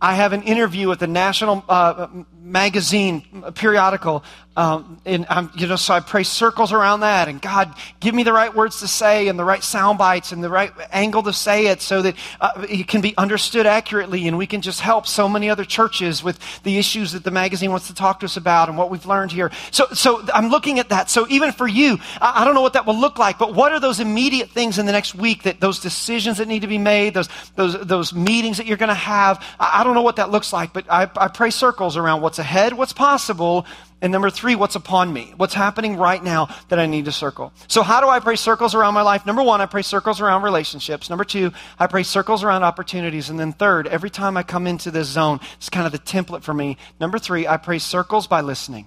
I 0.00 0.14
have 0.14 0.32
an 0.32 0.42
interview 0.42 0.88
with 0.88 1.00
the 1.00 1.06
national 1.06 1.64
uh, 1.68 2.06
magazine, 2.40 3.44
periodical, 3.54 4.22
um, 4.58 5.00
and 5.04 5.24
I'm, 5.30 5.52
you 5.56 5.68
know, 5.68 5.76
so 5.76 5.94
I 5.94 6.00
pray 6.00 6.24
circles 6.24 6.72
around 6.72 7.00
that, 7.00 7.28
and 7.28 7.40
God, 7.40 7.72
give 8.00 8.12
me 8.12 8.24
the 8.24 8.32
right 8.32 8.52
words 8.52 8.80
to 8.80 8.88
say, 8.88 9.28
and 9.28 9.38
the 9.38 9.44
right 9.44 9.62
sound 9.62 9.98
bites, 9.98 10.32
and 10.32 10.42
the 10.42 10.50
right 10.50 10.72
angle 10.90 11.22
to 11.22 11.32
say 11.32 11.68
it, 11.68 11.80
so 11.80 12.02
that 12.02 12.16
uh, 12.40 12.66
it 12.68 12.88
can 12.88 13.00
be 13.00 13.16
understood 13.16 13.66
accurately, 13.66 14.26
and 14.26 14.36
we 14.36 14.48
can 14.48 14.60
just 14.60 14.80
help 14.80 15.06
so 15.06 15.28
many 15.28 15.48
other 15.48 15.64
churches 15.64 16.24
with 16.24 16.40
the 16.64 16.76
issues 16.76 17.12
that 17.12 17.22
the 17.22 17.30
magazine 17.30 17.70
wants 17.70 17.86
to 17.86 17.94
talk 17.94 18.18
to 18.18 18.26
us 18.26 18.36
about, 18.36 18.68
and 18.68 18.76
what 18.76 18.90
we've 18.90 19.06
learned 19.06 19.30
here. 19.30 19.52
So, 19.70 19.86
so 19.92 20.24
I'm 20.34 20.48
looking 20.48 20.80
at 20.80 20.88
that. 20.88 21.08
So 21.08 21.28
even 21.28 21.52
for 21.52 21.68
you, 21.68 21.98
I, 22.20 22.42
I 22.42 22.44
don't 22.44 22.54
know 22.54 22.62
what 22.62 22.72
that 22.72 22.84
will 22.84 22.98
look 22.98 23.16
like, 23.16 23.38
but 23.38 23.54
what 23.54 23.70
are 23.70 23.78
those 23.78 24.00
immediate 24.00 24.50
things 24.50 24.76
in 24.80 24.86
the 24.86 24.92
next 24.92 25.14
week 25.14 25.44
that 25.44 25.60
those 25.60 25.78
decisions 25.78 26.38
that 26.38 26.48
need 26.48 26.62
to 26.62 26.66
be 26.66 26.78
made, 26.78 27.14
those 27.14 27.28
those 27.54 27.78
those 27.86 28.12
meetings 28.12 28.56
that 28.56 28.66
you're 28.66 28.76
going 28.76 28.88
to 28.88 28.94
have? 28.94 29.40
I, 29.60 29.82
I, 29.82 29.84
don't 29.84 29.94
know 29.94 30.02
what 30.02 30.16
that 30.16 30.32
looks 30.32 30.52
like, 30.52 30.72
but 30.72 30.84
I, 30.90 31.08
I 31.16 31.28
pray 31.28 31.50
circles 31.50 31.96
around 31.96 32.22
what's 32.22 32.40
ahead, 32.40 32.72
what's 32.72 32.92
possible, 32.92 33.64
and 34.00 34.12
number 34.12 34.30
three, 34.30 34.54
what's 34.54 34.76
upon 34.76 35.12
me? 35.12 35.34
What's 35.36 35.54
happening 35.54 35.96
right 35.96 36.22
now 36.22 36.48
that 36.68 36.78
I 36.78 36.86
need 36.86 37.06
to 37.06 37.12
circle? 37.12 37.52
So, 37.66 37.82
how 37.82 38.00
do 38.00 38.08
I 38.08 38.20
pray 38.20 38.36
circles 38.36 38.76
around 38.76 38.94
my 38.94 39.02
life? 39.02 39.26
Number 39.26 39.42
one, 39.42 39.60
I 39.60 39.66
pray 39.66 39.82
circles 39.82 40.20
around 40.20 40.42
relationships. 40.42 41.10
Number 41.10 41.24
two, 41.24 41.52
I 41.80 41.88
pray 41.88 42.04
circles 42.04 42.44
around 42.44 42.62
opportunities. 42.62 43.28
And 43.28 43.40
then 43.40 43.52
third, 43.52 43.88
every 43.88 44.10
time 44.10 44.36
I 44.36 44.44
come 44.44 44.68
into 44.68 44.92
this 44.92 45.08
zone, 45.08 45.40
it's 45.56 45.68
kind 45.68 45.84
of 45.84 45.90
the 45.90 45.98
template 45.98 46.42
for 46.44 46.54
me. 46.54 46.76
Number 47.00 47.18
three, 47.18 47.48
I 47.48 47.56
pray 47.56 47.80
circles 47.80 48.28
by 48.28 48.40
listening. 48.40 48.86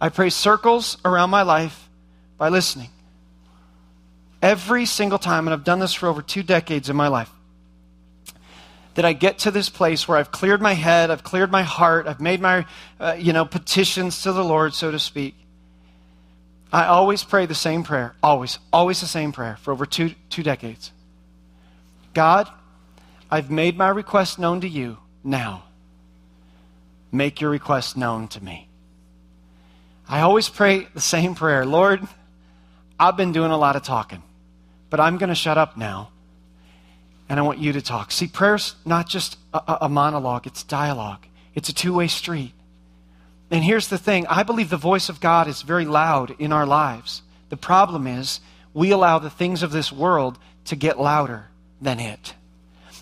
I 0.00 0.08
pray 0.08 0.30
circles 0.30 0.96
around 1.04 1.28
my 1.28 1.42
life 1.42 1.90
by 2.38 2.48
listening. 2.48 2.88
Every 4.40 4.86
single 4.86 5.18
time, 5.18 5.46
and 5.46 5.54
I've 5.54 5.64
done 5.64 5.80
this 5.80 5.92
for 5.92 6.08
over 6.08 6.22
two 6.22 6.42
decades 6.42 6.88
in 6.88 6.96
my 6.96 7.08
life 7.08 7.30
that 8.94 9.04
I 9.04 9.12
get 9.12 9.38
to 9.40 9.50
this 9.50 9.68
place 9.68 10.06
where 10.06 10.18
I've 10.18 10.30
cleared 10.30 10.60
my 10.60 10.74
head, 10.74 11.10
I've 11.10 11.22
cleared 11.22 11.50
my 11.50 11.62
heart, 11.62 12.06
I've 12.06 12.20
made 12.20 12.40
my, 12.40 12.66
uh, 13.00 13.16
you 13.18 13.32
know, 13.32 13.44
petitions 13.44 14.22
to 14.22 14.32
the 14.32 14.44
Lord, 14.44 14.74
so 14.74 14.90
to 14.90 14.98
speak. 14.98 15.34
I 16.72 16.86
always 16.86 17.22
pray 17.22 17.46
the 17.46 17.54
same 17.54 17.82
prayer, 17.82 18.14
always, 18.22 18.58
always 18.72 19.00
the 19.00 19.06
same 19.06 19.32
prayer 19.32 19.56
for 19.56 19.72
over 19.72 19.86
two, 19.86 20.14
two 20.30 20.42
decades. 20.42 20.92
God, 22.14 22.48
I've 23.30 23.50
made 23.50 23.76
my 23.76 23.88
request 23.88 24.38
known 24.38 24.60
to 24.62 24.68
you. 24.68 24.98
Now, 25.24 25.64
make 27.10 27.40
your 27.40 27.50
request 27.50 27.96
known 27.96 28.28
to 28.28 28.42
me. 28.42 28.68
I 30.08 30.20
always 30.20 30.48
pray 30.48 30.88
the 30.92 31.00
same 31.00 31.34
prayer 31.34 31.64
Lord, 31.64 32.06
I've 32.98 33.16
been 33.16 33.32
doing 33.32 33.50
a 33.50 33.56
lot 33.56 33.76
of 33.76 33.82
talking, 33.82 34.22
but 34.90 35.00
I'm 35.00 35.16
going 35.16 35.28
to 35.28 35.34
shut 35.34 35.56
up 35.56 35.76
now 35.76 36.10
and 37.32 37.40
I 37.40 37.44
want 37.44 37.60
you 37.60 37.72
to 37.72 37.80
talk. 37.80 38.12
See, 38.12 38.26
prayer's 38.26 38.74
not 38.84 39.08
just 39.08 39.38
a, 39.54 39.78
a 39.82 39.88
monologue, 39.88 40.46
it's 40.46 40.62
dialogue, 40.62 41.24
it's 41.54 41.70
a 41.70 41.74
two 41.74 41.94
way 41.94 42.06
street. 42.06 42.52
And 43.50 43.64
here's 43.64 43.88
the 43.88 43.96
thing 43.96 44.26
I 44.26 44.42
believe 44.42 44.68
the 44.68 44.76
voice 44.76 45.08
of 45.08 45.18
God 45.18 45.48
is 45.48 45.62
very 45.62 45.86
loud 45.86 46.36
in 46.38 46.52
our 46.52 46.66
lives. 46.66 47.22
The 47.48 47.56
problem 47.56 48.06
is, 48.06 48.40
we 48.74 48.90
allow 48.90 49.18
the 49.18 49.30
things 49.30 49.62
of 49.62 49.72
this 49.72 49.90
world 49.90 50.38
to 50.66 50.76
get 50.76 51.00
louder 51.00 51.46
than 51.80 52.00
it. 52.00 52.34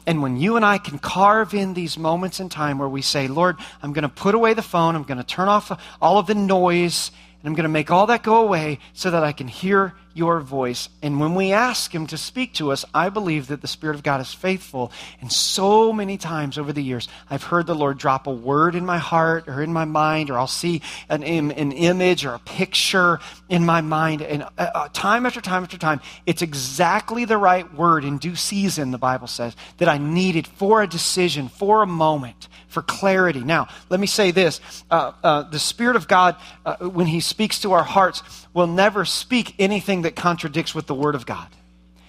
And 0.07 0.23
when 0.23 0.37
you 0.37 0.55
and 0.55 0.64
I 0.64 0.79
can 0.79 1.01
carve 1.01 1.53
in 1.53 1.75
these 1.75 1.99
moments 1.99 2.38
in 2.38 2.49
time 2.49 2.79
where 2.79 2.88
we 2.88 3.03
say, 3.03 3.27
Lord, 3.27 3.57
I'm 3.83 3.93
going 3.93 4.03
to 4.03 4.09
put 4.09 4.37
away 4.37 4.55
the 4.55 4.62
phone, 4.62 4.95
I'm 4.95 5.03
going 5.03 5.19
to 5.19 5.25
turn 5.25 5.49
off 5.49 5.77
all 6.01 6.19
of 6.19 6.29
the 6.29 6.37
noise, 6.37 7.11
and 7.43 7.49
I'm 7.49 7.57
going 7.57 7.64
to 7.64 7.69
make 7.69 7.90
all 7.90 8.07
that 8.07 8.23
go 8.23 8.37
away 8.37 8.79
so 8.93 9.11
that 9.11 9.25
I 9.25 9.33
can 9.33 9.49
hear 9.49 9.93
your 10.14 10.40
voice. 10.40 10.88
And 11.03 11.20
when 11.20 11.35
we 11.35 11.53
ask 11.53 11.94
Him 11.94 12.07
to 12.09 12.18
speak 12.18 12.55
to 12.55 12.73
us, 12.73 12.85
I 12.92 13.09
believe 13.09 13.49
that 13.49 13.62
the 13.62 13.68
Spirit 13.68 13.96
of 13.96 14.03
God 14.03 14.20
is 14.20 14.33
faithful. 14.33 14.92
And 15.20 15.33
so 15.33 15.92
many 15.92 16.16
times 16.16 16.59
over 16.59 16.73
the 16.73 16.83
years, 16.83 17.09
I've 17.29 17.44
heard 17.44 17.66
the 17.66 17.75
Lord 17.75 17.99
drop 17.99 18.27
a 18.27 18.33
word 18.33 18.75
in 18.75 18.85
my 18.85 18.99
heart 18.99 19.49
or 19.49 19.62
in 19.62 19.73
my 19.73 19.85
mind, 19.85 20.31
or 20.31 20.38
I'll 20.38 20.46
see 20.46 20.83
an, 21.09 21.23
an 21.23 21.73
image 21.73 22.25
or 22.25 22.35
a 22.35 22.38
picture 22.40 23.20
in 23.49 23.64
my 23.64 23.81
mind. 23.81 24.23
And 24.23 24.42
uh, 24.42 24.46
uh, 24.59 24.88
time 24.92 25.27
after 25.27 25.40
time 25.40 25.62
after 25.62 25.79
time, 25.79 26.01
it's 26.27 26.42
exactly 26.42 27.25
the 27.25 27.38
right 27.38 27.73
word 27.75 28.05
in 28.05 28.18
due 28.18 28.37
season, 28.37 28.90
the 28.90 28.99
Bible 28.99 29.27
says, 29.27 29.55
that 29.79 29.88
I 29.88 29.99
needed 29.99 30.46
for 30.46 30.83
a 30.83 30.87
decision, 30.87 31.49
for 31.49 31.83
a 31.83 31.87
moment 31.87 32.49
for 32.70 32.83
clarity. 32.83 33.40
Now, 33.40 33.68
let 33.88 34.01
me 34.01 34.07
say 34.07 34.31
this 34.31 34.61
uh, 34.90 35.12
uh, 35.23 35.42
the 35.42 35.59
Spirit 35.59 35.96
of 35.96 36.09
God, 36.09 36.37
uh, 36.64 36.77
when 36.77 37.07
He 37.07 37.20
speaks 37.20 37.61
to 37.61 37.73
our 37.73 37.83
hearts, 37.83 38.23
will 38.53 38.67
never 38.67 39.05
speak 39.05 39.55
anything 39.59 40.03
that 40.03 40.17
contradicts 40.17 40.75
with 40.75 40.87
the 40.87 40.95
Word 40.95 41.15
of 41.15 41.27
God. 41.27 41.49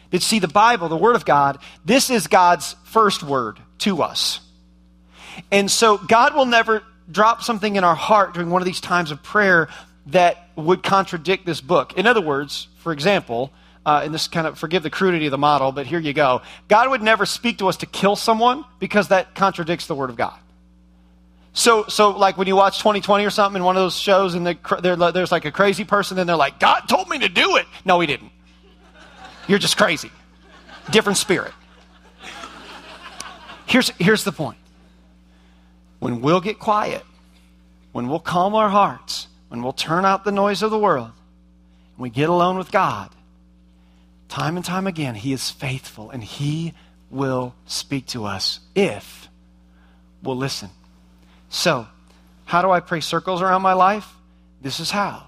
But 0.10 0.21
see, 0.21 0.39
the 0.39 0.47
Bible, 0.47 0.89
the 0.89 0.97
Word 0.97 1.15
of 1.15 1.25
God, 1.25 1.60
this 1.86 2.10
is 2.10 2.27
God's 2.27 2.75
first 2.84 3.23
word 3.23 3.60
to 3.80 4.01
us. 4.04 4.39
And 5.51 5.71
so 5.71 5.97
God 5.97 6.36
will 6.36 6.45
never 6.45 6.84
drop 7.10 7.41
something 7.41 7.75
in 7.75 7.84
our 7.84 7.95
heart 7.95 8.34
during 8.34 8.49
one 8.49 8.62
of 8.62 8.65
these 8.65 8.82
times 8.82 9.12
of 9.12 9.23
prayer 9.23 9.69
that 10.08 10.49
would 10.56 10.84
contradict 10.84 11.45
this 11.45 11.62
book. 11.62 11.97
In 11.97 12.08
other 12.08 12.21
words, 12.21 12.67
for 12.80 12.91
example, 12.91 13.51
uh, 13.86 14.01
and 14.04 14.13
this 14.13 14.27
kind 14.27 14.45
of 14.45 14.60
forgive 14.60 14.84
the 14.84 14.89
crudity 14.89 15.25
of 15.27 15.32
the 15.32 15.38
model, 15.38 15.71
but 15.71 15.88
here 15.88 15.99
you 15.99 16.13
go. 16.13 16.41
God 16.67 16.89
would 16.89 17.01
never 17.01 17.25
speak 17.25 17.60
to 17.60 17.67
us 17.67 17.77
to 17.77 17.86
kill 17.86 18.15
someone 18.15 18.65
because 18.80 19.08
that 19.08 19.34
contradicts 19.36 19.88
the 19.88 19.95
Word 19.95 20.10
of 20.10 20.15
God. 20.15 20.38
So, 21.53 21.85
so 21.87 22.11
like 22.11 22.37
when 22.37 22.47
you 22.47 22.55
watch 22.55 22.77
2020 22.77 23.25
or 23.25 23.29
something 23.29 23.59
in 23.59 23.65
one 23.65 23.75
of 23.75 23.81
those 23.81 23.97
shows 23.97 24.35
and 24.35 24.45
there's 24.47 25.31
like 25.31 25.45
a 25.45 25.51
crazy 25.51 25.83
person 25.83 26.17
and 26.17 26.27
they're 26.27 26.35
like, 26.35 26.59
God 26.59 26.81
told 26.87 27.09
me 27.09 27.19
to 27.19 27.29
do 27.29 27.57
it. 27.57 27.65
No, 27.83 27.99
he 27.99 28.07
didn't. 28.07 28.31
You're 29.47 29.59
just 29.59 29.77
crazy. 29.77 30.11
Different 30.91 31.17
spirit. 31.17 31.51
Here's, 33.65 33.89
here's 33.91 34.23
the 34.23 34.31
point. 34.31 34.57
When 35.99 36.21
we'll 36.21 36.41
get 36.41 36.57
quiet, 36.57 37.03
when 37.91 38.07
we'll 38.07 38.19
calm 38.19 38.55
our 38.55 38.69
hearts, 38.69 39.27
when 39.49 39.61
we'll 39.61 39.73
turn 39.73 40.05
out 40.05 40.23
the 40.23 40.31
noise 40.31 40.63
of 40.63 40.71
the 40.71 40.79
world, 40.79 41.11
and 41.95 41.99
we 41.99 42.09
get 42.09 42.29
alone 42.29 42.57
with 42.57 42.71
God, 42.71 43.09
time 44.29 44.55
and 44.55 44.65
time 44.65 44.87
again, 44.87 45.15
He 45.15 45.33
is 45.33 45.51
faithful 45.51 46.09
and 46.09 46.23
He 46.23 46.73
will 47.09 47.53
speak 47.65 48.07
to 48.07 48.25
us 48.25 48.61
if 48.73 49.29
we'll 50.23 50.37
listen. 50.37 50.69
So, 51.51 51.85
how 52.45 52.61
do 52.61 52.71
I 52.71 52.79
pray 52.79 53.01
circles 53.01 53.41
around 53.41 53.61
my 53.61 53.73
life? 53.73 54.07
This 54.61 54.79
is 54.79 54.89
how. 54.89 55.23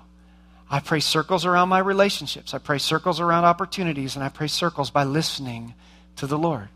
I 0.71 0.79
pray 0.79 1.01
circles 1.01 1.45
around 1.45 1.67
my 1.67 1.79
relationships. 1.79 2.53
I 2.53 2.59
pray 2.59 2.77
circles 2.77 3.19
around 3.19 3.43
opportunities, 3.43 4.15
and 4.15 4.23
I 4.23 4.29
pray 4.29 4.47
circles 4.47 4.89
by 4.89 5.03
listening 5.03 5.73
to 6.15 6.25
the 6.25 6.38
Lord. 6.38 6.69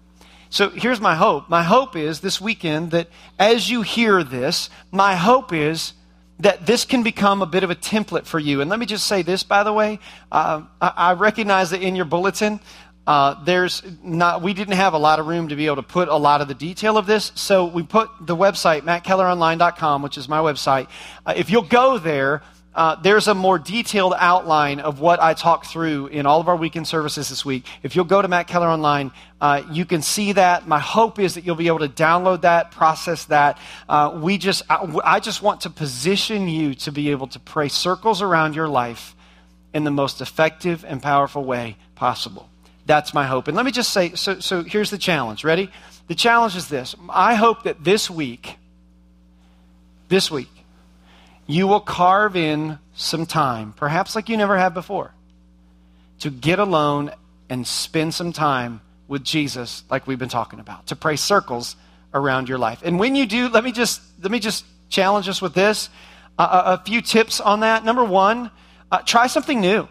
So 0.50 0.70
here's 0.70 1.00
my 1.00 1.16
hope. 1.16 1.50
My 1.50 1.64
hope 1.64 1.96
is 1.96 2.20
this 2.20 2.42
weekend 2.42 2.92
that 2.92 3.08
as 3.40 3.70
you 3.70 3.84
hear 3.84 4.22
this, 4.22 4.70
my 4.92 5.16
hope 5.16 5.54
is 5.54 5.94
that 6.40 6.66
this 6.66 6.84
can 6.84 7.02
become 7.02 7.42
a 7.42 7.46
bit 7.46 7.64
of 7.64 7.72
a 7.72 7.76
template 7.76 8.26
for 8.26 8.40
you. 8.40 8.60
And 8.60 8.70
let 8.70 8.80
me 8.80 8.86
just 8.86 9.08
say 9.08 9.22
this, 9.22 9.44
by 9.44 9.64
the 9.64 9.74
way. 9.74 10.00
Uh, 10.30 10.64
I 10.82 11.14
recognize 11.14 11.70
that 11.72 11.82
in 11.82 11.96
your 11.96 12.06
bulletin, 12.06 12.60
uh, 13.08 13.42
there's 13.46 13.82
not, 14.04 14.42
we 14.42 14.54
didn't 14.54 14.76
have 14.76 14.94
a 14.94 14.98
lot 14.98 15.20
of 15.20 15.28
room 15.28 15.48
to 15.48 15.56
be 15.56 15.66
able 15.66 15.78
to 15.78 15.82
put 15.82 16.10
a 16.10 16.16
lot 16.16 16.42
of 16.42 16.50
the 16.50 16.54
detail 16.54 16.98
of 16.98 17.08
this, 17.08 17.32
so 17.36 17.66
we 17.66 17.82
put 17.82 18.10
the 18.20 18.36
website, 18.36 18.82
mattkelleronline.com, 18.82 20.02
which 20.02 20.18
is 20.18 20.28
my 20.28 20.40
website. 20.40 20.90
Uh, 21.26 21.34
if 21.36 21.50
you'll 21.50 21.62
go 21.62 21.98
there, 21.98 22.44
uh, 22.76 22.96
there's 22.96 23.28
a 23.28 23.34
more 23.34 23.58
detailed 23.58 24.14
outline 24.18 24.82
of 24.82 25.00
what 25.00 25.22
I 25.22 25.34
talked 25.34 25.68
through 25.68 26.08
in 26.08 26.26
all 26.26 26.42
of 26.42 26.50
our 26.50 26.56
weekend 26.58 26.86
services 26.86 27.30
this 27.30 27.46
week. 27.46 27.66
If 27.82 27.96
you'll 27.96 28.06
go 28.06 28.22
to 28.22 28.28
Matt 28.28 28.48
Keller 28.48 28.68
Online, 28.68 29.12
uh, 29.40 29.64
you 29.72 29.86
can 29.86 30.02
see 30.02 30.34
that. 30.34 30.68
My 30.68 30.78
hope 30.78 31.18
is 31.18 31.36
that 31.36 31.46
you'll 31.46 31.56
be 31.56 31.68
able 31.68 31.80
to 31.80 31.90
download 31.90 32.42
that, 32.42 32.72
process 32.72 33.24
that. 33.26 33.58
Uh, 33.88 34.20
we 34.22 34.38
just, 34.38 34.64
I, 34.70 35.00
I 35.04 35.20
just 35.22 35.42
want 35.42 35.62
to 35.62 35.70
position 35.70 36.50
you 36.50 36.76
to 36.76 36.92
be 36.92 37.10
able 37.10 37.28
to 37.28 37.40
pray 37.40 37.70
circles 37.70 38.22
around 38.22 38.54
your 38.54 38.68
life 38.68 39.16
in 39.74 39.86
the 39.86 39.92
most 39.92 40.20
effective 40.20 40.84
and 40.86 41.02
powerful 41.02 41.44
way 41.44 41.78
possible. 41.96 42.50
That's 42.88 43.14
my 43.14 43.28
hope. 43.28 43.50
And 43.50 43.56
let 43.56 43.66
me 43.66 43.72
just 43.72 43.92
say 43.92 44.16
so, 44.16 44.40
so 44.40 44.64
here's 44.64 44.90
the 44.90 44.98
challenge. 44.98 45.44
Ready? 45.44 45.70
The 46.08 46.16
challenge 46.16 46.56
is 46.56 46.70
this 46.70 46.96
I 47.10 47.36
hope 47.36 47.64
that 47.64 47.84
this 47.84 48.10
week, 48.10 48.58
this 50.08 50.32
week, 50.32 50.50
you 51.46 51.68
will 51.68 51.82
carve 51.82 52.36
in 52.38 52.80
some 52.96 53.26
time, 53.26 53.74
perhaps 53.74 54.16
like 54.16 54.30
you 54.30 54.38
never 54.38 54.58
have 54.58 54.74
before, 54.74 55.14
to 56.20 56.30
get 56.30 56.60
alone 56.60 57.12
and 57.50 57.68
spend 57.68 58.14
some 58.14 58.32
time 58.32 58.82
with 59.08 59.24
Jesus, 59.24 59.84
like 59.90 60.08
we've 60.08 60.20
been 60.20 60.30
talking 60.30 60.60
about, 60.60 60.88
to 60.88 60.96
pray 60.96 61.18
circles 61.18 61.76
around 62.14 62.48
your 62.48 62.58
life. 62.58 62.82
And 62.84 63.00
when 63.00 63.16
you 63.16 63.26
do, 63.26 63.50
let 63.50 63.64
me 63.66 63.74
just 63.74 64.02
let 64.22 64.32
me 64.32 64.40
just 64.40 64.66
challenge 64.90 65.28
us 65.28 65.42
with 65.42 65.54
this: 65.54 65.90
uh, 66.40 66.78
a, 66.80 66.84
few 66.86 67.02
tips 67.02 67.42
on 67.42 67.60
that. 67.60 67.84
Number 67.84 68.06
one, 68.06 68.50
uh, 68.90 69.00
try 69.00 69.28
something 69.28 69.60
new. 69.60 69.90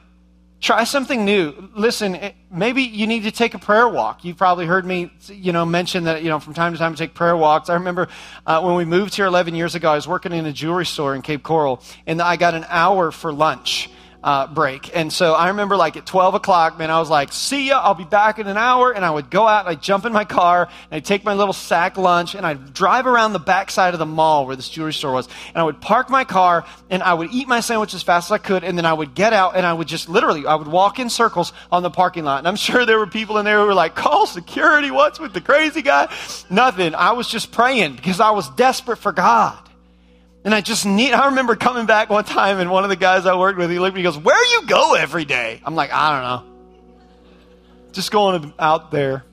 Try 0.67 0.83
something 0.83 1.25
new. 1.25 1.71
Listen, 1.77 2.17
eh, 2.17 2.33
maybe 2.51 2.83
you 2.83 3.07
need 3.07 3.23
to 3.23 3.31
take 3.31 3.55
a 3.55 3.59
prayer 3.59 3.89
walk. 3.89 4.25
You've 4.25 4.37
probably 4.37 4.67
heard 4.67 4.85
me, 4.85 5.13
you 5.29 5.53
know, 5.53 5.65
mention 5.65 6.03
that, 6.07 6.25
you 6.25 6.29
know, 6.29 6.41
from 6.41 6.55
time 6.55 6.73
to 6.73 6.79
time 6.81 6.91
I 6.91 6.97
take 6.97 7.15
prayer 7.15 7.37
walks. 7.37 7.71
I 7.71 7.75
remember 7.75 8.09
uh, 8.45 8.61
when 8.63 8.75
we 8.75 8.85
moved 8.85 9.15
here 9.15 9.27
11 9.27 9.55
years 9.55 9.77
ago, 9.77 9.93
I 9.93 9.95
was 9.95 10.09
working 10.09 10.33
in 10.33 10.45
a 10.45 10.53
jewelry 10.53 10.85
store 10.85 11.15
in 11.15 11.23
Cape 11.23 11.45
Coral, 11.45 11.81
and 12.05 12.21
I 12.21 12.35
got 12.35 12.55
an 12.55 12.67
hour 12.69 13.13
for 13.13 13.33
lunch 13.33 13.91
uh, 14.27 14.49
break. 14.49 14.91
And 14.95 15.13
so 15.13 15.35
I 15.35 15.49
remember 15.49 15.77
like 15.77 15.97
at 15.97 16.05
12 16.05 16.35
o'clock, 16.35 16.81
man, 16.81 16.91
I 16.91 16.99
was 16.99 17.09
like, 17.09 17.33
see 17.33 17.69
ya, 17.69 17.81
I'll 17.81 17.95
be 17.95 18.03
back 18.03 18.41
in 18.41 18.49
an 18.49 18.57
hour. 18.57 18.93
And 18.93 19.05
I 19.05 19.11
would 19.11 19.31
go 19.31 19.47
out 19.47 19.61
and 19.61 19.69
I'd 19.69 19.81
jump 19.81 20.05
in 20.05 20.13
my 20.13 20.25
car 20.25 20.69
and 20.91 20.97
I'd 20.97 21.05
take 21.05 21.23
my 21.23 21.35
little 21.35 21.53
sack 21.53 21.97
lunch 21.97 22.35
and 22.35 22.45
I'd 22.45 22.75
drive 22.75 23.07
around 23.07 23.35
the 23.35 23.39
backside 23.39 23.95
of 23.95 24.01
the 24.01 24.07
mall 24.07 24.45
where 24.45 24.57
this 24.57 24.69
jewelry 24.69 24.93
store 24.93 25.13
was. 25.13 25.29
And 25.55 25.59
I 25.59 25.63
would 25.63 25.81
park 25.81 26.11
my 26.11 26.25
car 26.25 26.67
and 26.91 27.05
I 27.05 27.15
would 27.15 27.31
eat 27.31 27.47
my 27.47 27.61
sandwich 27.61 27.95
as 27.95 28.03
fast 28.03 28.27
as 28.27 28.33
I 28.33 28.39
could. 28.39 28.65
And 28.65 28.77
then 28.77 28.85
I 28.85 28.93
would 28.93 29.15
get 29.15 29.33
out 29.33 29.55
and 29.55 29.65
I 29.65 29.73
would 29.73 29.87
just 29.87 30.09
literally, 30.09 30.45
I 30.45 30.57
would 30.57 30.67
walk 30.67 30.99
in 30.99 31.09
circles 31.09 31.53
on 31.71 31.85
the 31.85 31.91
parking 31.91 32.25
lot. 32.25 32.41
And 32.41 32.49
I'm 32.49 32.57
sure 32.57 32.85
there 32.85 32.99
were 32.99 33.07
people 33.07 33.39
in 33.39 33.45
there 33.45 33.61
who 33.61 33.67
were 33.67 33.75
like, 33.75 33.95
call 33.95 34.27
security. 34.27 34.91
What's 34.91 35.21
with 35.21 35.35
the 35.35 35.41
crazy 35.41 35.83
guy? 35.83 36.13
Nothing. 36.51 36.97
I 36.97 37.13
was 37.13 37.29
just 37.29 37.53
praying 37.53 37.95
because 37.95 38.19
I 38.19 38.31
was 38.33 38.51
desperate 38.51 38.97
for 38.97 39.13
God. 39.13 39.57
And 40.47 40.55
I 40.55 40.61
just 40.61 40.87
need, 40.87 41.13
I 41.13 41.27
remember 41.27 41.57
coming 41.57 41.87
back 41.87 42.09
one 42.09 42.23
time 42.23 42.61
and 42.61 42.71
one 42.71 42.85
of 42.85 42.89
the 42.89 42.95
guys 42.95 43.27
I 43.27 43.37
worked 43.37 43.59
with, 43.59 43.69
he 43.69 43.81
looked 43.81 43.95
at 43.95 44.01
me 44.01 44.07
and 44.07 44.15
goes, 44.15 44.23
Where 44.23 44.45
you 44.53 44.69
go 44.69 44.95
every 44.95 45.25
day? 45.25 45.61
I'm 45.65 45.75
like, 45.75 45.93
I 45.93 46.13
don't 46.13 46.47
know. 46.47 47.91
Just 47.91 48.13
going 48.13 48.55
out 48.57 48.93
there. 48.93 49.25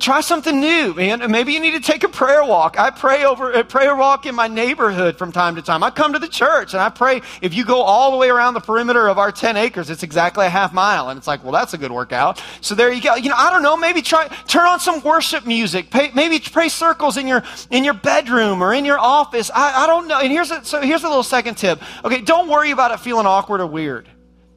Try 0.00 0.22
something 0.22 0.60
new, 0.60 0.94
man. 0.94 1.30
Maybe 1.30 1.52
you 1.52 1.60
need 1.60 1.72
to 1.72 1.80
take 1.80 2.04
a 2.04 2.08
prayer 2.08 2.42
walk. 2.42 2.78
I 2.78 2.88
pray 2.88 3.26
over 3.26 3.52
a 3.52 3.62
prayer 3.62 3.94
walk 3.94 4.24
in 4.24 4.34
my 4.34 4.48
neighborhood 4.48 5.18
from 5.18 5.30
time 5.30 5.56
to 5.56 5.62
time. 5.62 5.82
I 5.82 5.90
come 5.90 6.14
to 6.14 6.18
the 6.18 6.28
church 6.28 6.72
and 6.72 6.80
I 6.80 6.88
pray. 6.88 7.20
If 7.42 7.52
you 7.52 7.66
go 7.66 7.82
all 7.82 8.10
the 8.10 8.16
way 8.16 8.30
around 8.30 8.54
the 8.54 8.60
perimeter 8.60 9.08
of 9.08 9.18
our 9.18 9.30
10 9.30 9.58
acres, 9.58 9.90
it's 9.90 10.02
exactly 10.02 10.46
a 10.46 10.48
half 10.48 10.72
mile. 10.72 11.10
And 11.10 11.18
it's 11.18 11.26
like, 11.26 11.42
well, 11.42 11.52
that's 11.52 11.74
a 11.74 11.78
good 11.78 11.92
workout. 11.92 12.42
So 12.62 12.74
there 12.74 12.90
you 12.90 13.02
go. 13.02 13.14
You 13.16 13.28
know, 13.28 13.36
I 13.36 13.50
don't 13.50 13.62
know. 13.62 13.76
Maybe 13.76 14.00
try, 14.00 14.28
turn 14.48 14.66
on 14.66 14.80
some 14.80 15.02
worship 15.02 15.46
music. 15.46 15.90
Pay, 15.90 16.12
maybe 16.14 16.38
pray 16.38 16.70
circles 16.70 17.18
in 17.18 17.28
your, 17.28 17.42
in 17.70 17.84
your 17.84 17.94
bedroom 17.94 18.62
or 18.62 18.72
in 18.72 18.86
your 18.86 18.98
office. 18.98 19.50
I, 19.54 19.84
I 19.84 19.86
don't 19.86 20.08
know. 20.08 20.18
And 20.18 20.32
here's 20.32 20.50
a, 20.50 20.64
so 20.64 20.80
here's 20.80 21.04
a 21.04 21.08
little 21.08 21.22
second 21.22 21.56
tip. 21.56 21.82
Okay. 22.06 22.22
Don't 22.22 22.48
worry 22.48 22.70
about 22.70 22.90
it 22.90 23.00
feeling 23.00 23.26
awkward 23.26 23.60
or 23.60 23.66
weird. 23.66 24.08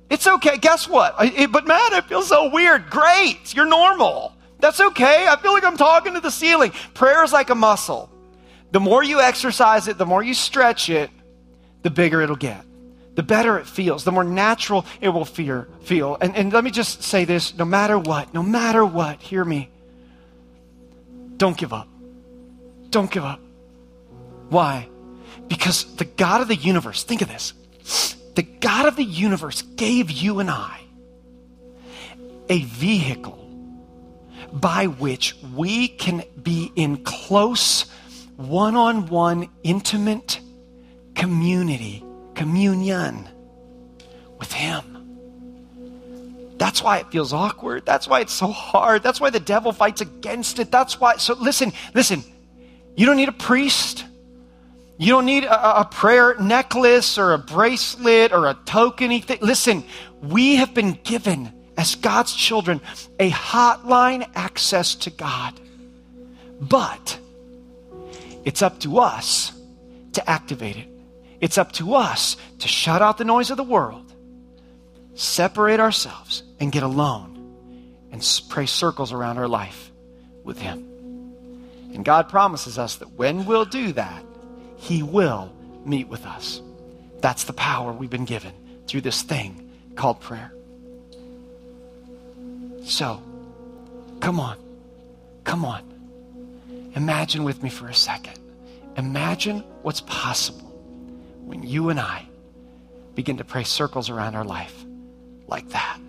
It's 0.10 0.26
okay. 0.26 0.58
Guess 0.58 0.88
what? 0.88 1.16
It, 1.20 1.52
but 1.52 1.68
man, 1.68 1.92
it 1.92 2.06
feels 2.06 2.30
so 2.30 2.50
weird. 2.50 2.90
Great. 2.90 3.54
You're 3.54 3.68
normal. 3.68 4.37
That's 4.60 4.80
okay. 4.80 5.28
I 5.28 5.36
feel 5.38 5.54
like 5.54 5.64
I'm 5.64 5.78
talking 5.78 6.14
to 6.16 6.20
the 6.20 6.32
ceiling. 6.32 6.72
Prayer 6.94 7.24
is 7.24 7.32
like 7.32 7.50
a 7.50 7.56
muscle. 7.56 8.10
The 8.72 8.80
more 8.80 9.04
you 9.04 9.22
exercise 9.22 9.88
it, 9.88 9.98
the 9.98 10.06
more 10.06 10.24
you 10.24 10.34
stretch 10.34 10.90
it, 10.90 11.10
the 11.84 11.90
bigger 11.90 12.22
it'll 12.22 12.36
get. 12.36 12.64
The 13.16 13.24
better 13.24 13.58
it 13.58 13.66
feels, 13.66 14.04
the 14.04 14.12
more 14.12 14.24
natural 14.24 14.86
it 15.02 15.10
will 15.10 15.26
fear, 15.26 15.68
feel. 15.82 16.18
And, 16.22 16.36
and 16.36 16.54
let 16.54 16.64
me 16.64 16.70
just 16.70 17.02
say 17.02 17.26
this 17.26 17.58
no 17.58 17.66
matter 17.66 17.98
what, 17.98 18.34
no 18.34 18.44
matter 18.44 18.86
what, 18.86 19.22
hear 19.22 19.44
me. 19.44 19.70
Don't 21.38 21.58
give 21.58 21.74
up. 21.74 21.88
Don't 22.90 23.10
give 23.10 23.24
up. 23.24 23.40
Why? 24.50 24.88
Because 25.48 25.96
the 25.96 26.06
God 26.06 26.42
of 26.42 26.48
the 26.48 26.56
universe, 26.56 27.04
think 27.04 27.22
of 27.22 27.28
this. 27.28 27.54
The 28.36 28.44
God 28.44 28.88
of 28.88 28.96
the 28.96 29.04
universe 29.04 29.62
gave 29.62 30.12
you 30.12 30.40
and 30.40 30.50
I 30.50 30.82
a 32.50 32.60
vehicle 32.62 33.47
by 34.54 34.88
which 34.88 35.36
we 35.56 35.88
can 35.88 36.24
be 36.42 36.72
in 36.76 37.04
close, 37.04 37.86
one 38.36 38.76
on 38.76 39.08
one, 39.08 39.50
intimate 39.64 40.40
community, 41.16 42.04
communion 42.36 43.28
with 44.40 44.52
Him. 44.52 44.98
That's 46.58 46.82
why 46.82 46.98
it 47.00 47.12
feels 47.12 47.34
awkward. 47.34 47.86
That's 47.86 48.08
why 48.08 48.22
it's 48.22 48.34
so 48.34 48.48
hard. 48.48 49.04
That's 49.04 49.22
why 49.22 49.30
the 49.30 49.40
devil 49.40 49.72
fights 49.72 50.02
against 50.02 50.60
it. 50.60 50.72
That's 50.72 51.00
why. 51.00 51.18
So 51.18 51.36
listen, 51.36 51.72
listen. 51.94 52.24
You 52.96 53.06
don't 53.06 53.18
need 53.18 53.30
a 53.30 53.34
priest. 53.34 54.06
You 54.98 55.10
don't 55.10 55.26
need 55.26 55.44
a, 55.44 55.82
a 55.82 55.86
prayer 55.86 56.36
necklace 56.40 57.20
or 57.20 57.34
a 57.34 57.38
bracelet 57.38 58.32
or 58.34 58.48
a 58.48 58.56
token. 58.66 59.12
Listen, 59.42 59.84
we 60.22 60.56
have 60.56 60.74
been 60.74 61.00
given 61.04 61.54
as 61.78 61.96
God's 61.96 62.36
children, 62.36 62.82
a 63.20 63.30
hotline 63.30 64.28
access 64.36 64.96
to 64.96 65.12
God. 65.12 65.54
But 66.60 67.20
it's 68.44 68.64
up 68.64 68.80
to 68.80 68.98
us 68.98 69.54
to 70.14 70.30
activate 70.30 70.76
it. 70.76 70.88
It's 71.40 71.60
up 71.60 71.72
to 71.74 71.94
us 71.94 72.36
to 72.60 72.68
shut 72.68 73.04
out 73.04 73.20
the 73.20 73.26
noise 73.26 73.52
of 73.52 73.58
the 73.58 73.64
world, 73.64 74.12
separate 75.14 75.80
ourselves, 75.80 76.42
and 76.60 76.72
get 76.72 76.82
alone 76.82 77.38
and 78.12 78.28
pray 78.50 78.66
circles 78.66 79.14
around 79.14 79.38
our 79.38 79.48
life 79.48 79.92
with 80.44 80.60
Him. 80.60 80.80
And 81.94 82.04
God 82.04 82.30
promises 82.30 82.80
us 82.80 82.96
that 82.98 83.12
when 83.12 83.46
we'll 83.46 83.66
do 83.66 83.94
that, 83.94 84.24
He 84.78 85.04
will 85.04 85.54
meet 85.86 86.08
with 86.08 86.26
us. 86.26 86.60
That's 87.20 87.44
the 87.44 87.54
power 87.54 87.92
we've 87.94 88.10
been 88.10 88.26
given 88.26 88.54
through 88.88 89.02
this 89.02 89.22
thing 89.22 89.72
called 89.96 90.20
prayer. 90.20 90.52
So, 92.88 93.22
come 94.22 94.40
on. 94.40 94.58
Come 95.44 95.66
on. 95.66 95.84
Imagine 96.96 97.44
with 97.44 97.62
me 97.62 97.70
for 97.70 97.88
a 97.90 97.94
second. 97.94 98.40
Imagine 98.96 99.60
what's 99.82 100.02
possible 100.02 100.70
when 101.46 101.64
you 101.64 101.90
and 101.90 102.00
I 102.00 102.26
begin 103.14 103.38
to 103.38 103.44
pray 103.44 103.64
circles 103.64 104.10
around 104.10 104.36
our 104.36 104.46
life 104.46 104.86
like 105.48 105.70
that. 105.70 106.00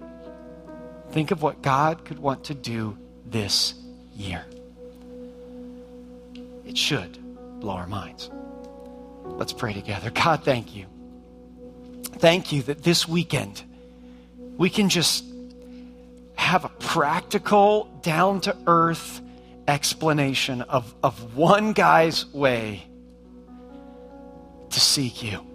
Think 1.11 1.33
of 1.33 1.43
what 1.43 1.63
God 1.63 2.05
could 2.05 2.21
want 2.21 2.45
to 2.45 2.55
do 2.55 2.97
this 3.27 3.75
year. 4.15 4.45
It 6.65 6.79
should 6.79 7.19
blow 7.61 7.75
our 7.75 7.89
minds. 7.89 8.31
Let's 9.25 9.53
pray 9.53 9.73
together. 9.73 10.11
God, 10.11 10.45
thank 10.45 10.77
you. 10.77 10.87
Thank 12.05 12.53
you 12.53 12.63
that 12.63 12.85
this 12.85 13.09
weekend 13.09 13.63
we 14.57 14.71
can 14.71 14.89
just 14.89 15.25
have 16.39 16.65
a 16.65 16.69
practical, 16.69 17.85
down 18.03 18.41
to 18.41 18.57
earth 18.67 19.21
explanation 19.67 20.63
of, 20.63 20.95
of 21.03 21.37
one 21.37 21.73
guy's 21.73 22.25
way 22.33 22.87
to 24.71 24.81
seek 24.81 25.23
you. 25.23 25.48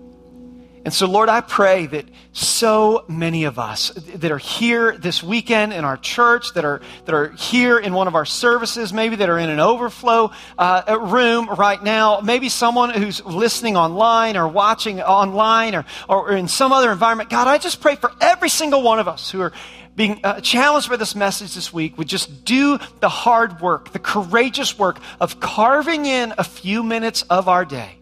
And 0.86 0.94
so, 0.94 1.08
Lord, 1.08 1.30
I 1.30 1.40
pray 1.40 1.86
that 1.86 2.06
so 2.34 3.06
many 3.08 3.46
of 3.46 3.58
us 3.58 3.90
that 3.92 4.32
are 4.32 4.38
here 4.38 4.98
this 4.98 5.24
weekend 5.24 5.72
in 5.72 5.86
our 5.86 5.96
church, 5.96 6.54
that 6.56 6.66
are, 6.66 6.82
that 7.06 7.16
are 7.16 7.30
here 7.32 7.80
in 7.80 7.94
one 7.94 8.10
of 8.10 8.16
our 8.16 8.26
services, 8.26 8.92
maybe 8.92 9.16
that 9.16 9.30
are 9.30 9.40
in 9.40 9.50
an 9.50 9.62
overflow 9.62 10.32
uh, 10.58 10.98
room 11.00 11.50
right 11.50 11.82
now, 11.82 12.20
maybe 12.20 12.50
someone 12.50 12.90
who's 12.90 13.24
listening 13.24 13.78
online 13.78 14.36
or 14.36 14.46
watching 14.46 15.02
online 15.02 15.74
or, 15.74 15.86
or 16.10 16.36
in 16.36 16.50
some 16.50 16.74
other 16.74 16.92
environment, 16.92 17.30
God, 17.30 17.48
I 17.48 17.60
just 17.60 17.80
pray 17.80 17.96
for 17.96 18.12
every 18.20 18.50
single 18.50 18.82
one 18.82 19.00
of 19.00 19.08
us 19.08 19.32
who 19.32 19.40
are 19.40 19.54
being 19.96 20.20
uh, 20.26 20.42
challenged 20.42 20.90
by 20.90 20.98
this 20.98 21.16
message 21.16 21.56
this 21.56 21.72
week 21.72 21.98
would 21.98 22.10
just 22.10 22.44
do 22.44 22.78
the 23.00 23.10
hard 23.10 23.62
work, 23.62 23.94
the 23.94 24.00
courageous 24.00 24.78
work 24.78 25.00
of 25.22 25.40
carving 25.40 26.06
in 26.06 26.34
a 26.38 26.44
few 26.44 26.84
minutes 26.84 27.22
of 27.30 27.48
our 27.48 27.64
day 27.64 28.00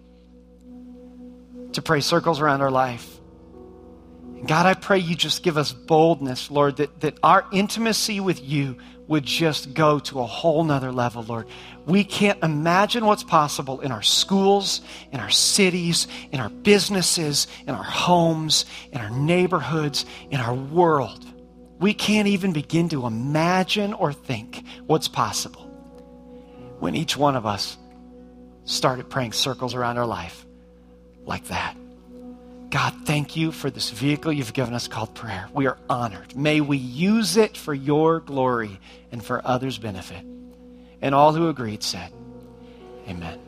to 1.74 1.82
pray 1.82 2.02
circles 2.02 2.40
around 2.40 2.62
our 2.62 2.72
life. 2.72 3.20
God, 4.46 4.66
I 4.66 4.74
pray 4.74 4.98
you 4.98 5.16
just 5.16 5.44
give 5.44 5.58
us 5.58 5.72
boldness, 5.72 6.50
Lord, 6.50 6.78
that, 6.78 7.02
that 7.02 7.18
our 7.22 7.46
intimacy 7.52 8.20
with 8.20 8.42
you 8.42 8.78
would 9.08 9.24
just 9.24 9.74
go 9.74 10.00
to 10.00 10.20
a 10.20 10.26
whole 10.26 10.64
nother 10.64 10.92
level, 10.92 11.24
Lord. 11.24 11.48
We 11.86 12.04
can't 12.04 12.42
imagine 12.44 13.06
what's 13.06 13.24
possible 13.24 13.82
in 13.82 13.92
our 13.92 14.02
schools, 14.02 14.82
in 15.12 15.20
our 15.20 15.30
cities, 15.30 16.08
in 16.32 16.40
our 16.40 16.50
businesses, 16.50 17.48
in 17.68 17.76
our 17.76 17.84
homes, 17.84 18.66
in 18.92 19.00
our 19.00 19.10
neighborhoods, 19.10 20.06
in 20.32 20.40
our 20.40 20.56
world 20.56 21.26
we 21.82 21.96
can't 21.96 22.28
even 22.28 22.54
begin 22.54 22.90
to 22.90 23.08
imagine 23.08 23.94
or 23.94 24.14
think 24.14 24.64
what's 24.86 25.08
possible 25.08 25.64
when 26.80 26.96
each 26.96 27.18
one 27.18 27.36
of 27.36 27.48
us 27.48 27.76
started 28.66 29.10
praying 29.10 29.34
circles 29.34 29.74
around 29.74 29.98
our 29.98 30.06
life 30.06 30.46
like 31.26 31.46
that. 31.46 31.76
God, 32.70 32.94
thank 33.06 33.36
you 33.36 33.52
for 33.52 33.70
this 33.70 33.90
vehicle 33.90 34.32
you've 34.32 34.54
given 34.54 34.74
us 34.74 34.88
called 34.88 35.14
prayer. 35.14 35.50
We 35.54 35.68
are 35.68 35.78
honored. 35.90 36.36
May 36.38 36.62
we 36.62 36.78
use 36.78 37.36
it 37.36 37.58
for 37.58 37.74
your 37.74 38.22
glory 38.22 38.80
and 39.12 39.24
for 39.24 39.46
others' 39.46 39.78
benefit. 39.78 40.26
And 41.02 41.14
all 41.14 41.34
who 41.34 41.50
agreed 41.50 41.84
said, 41.84 42.14
Amen. 43.10 43.40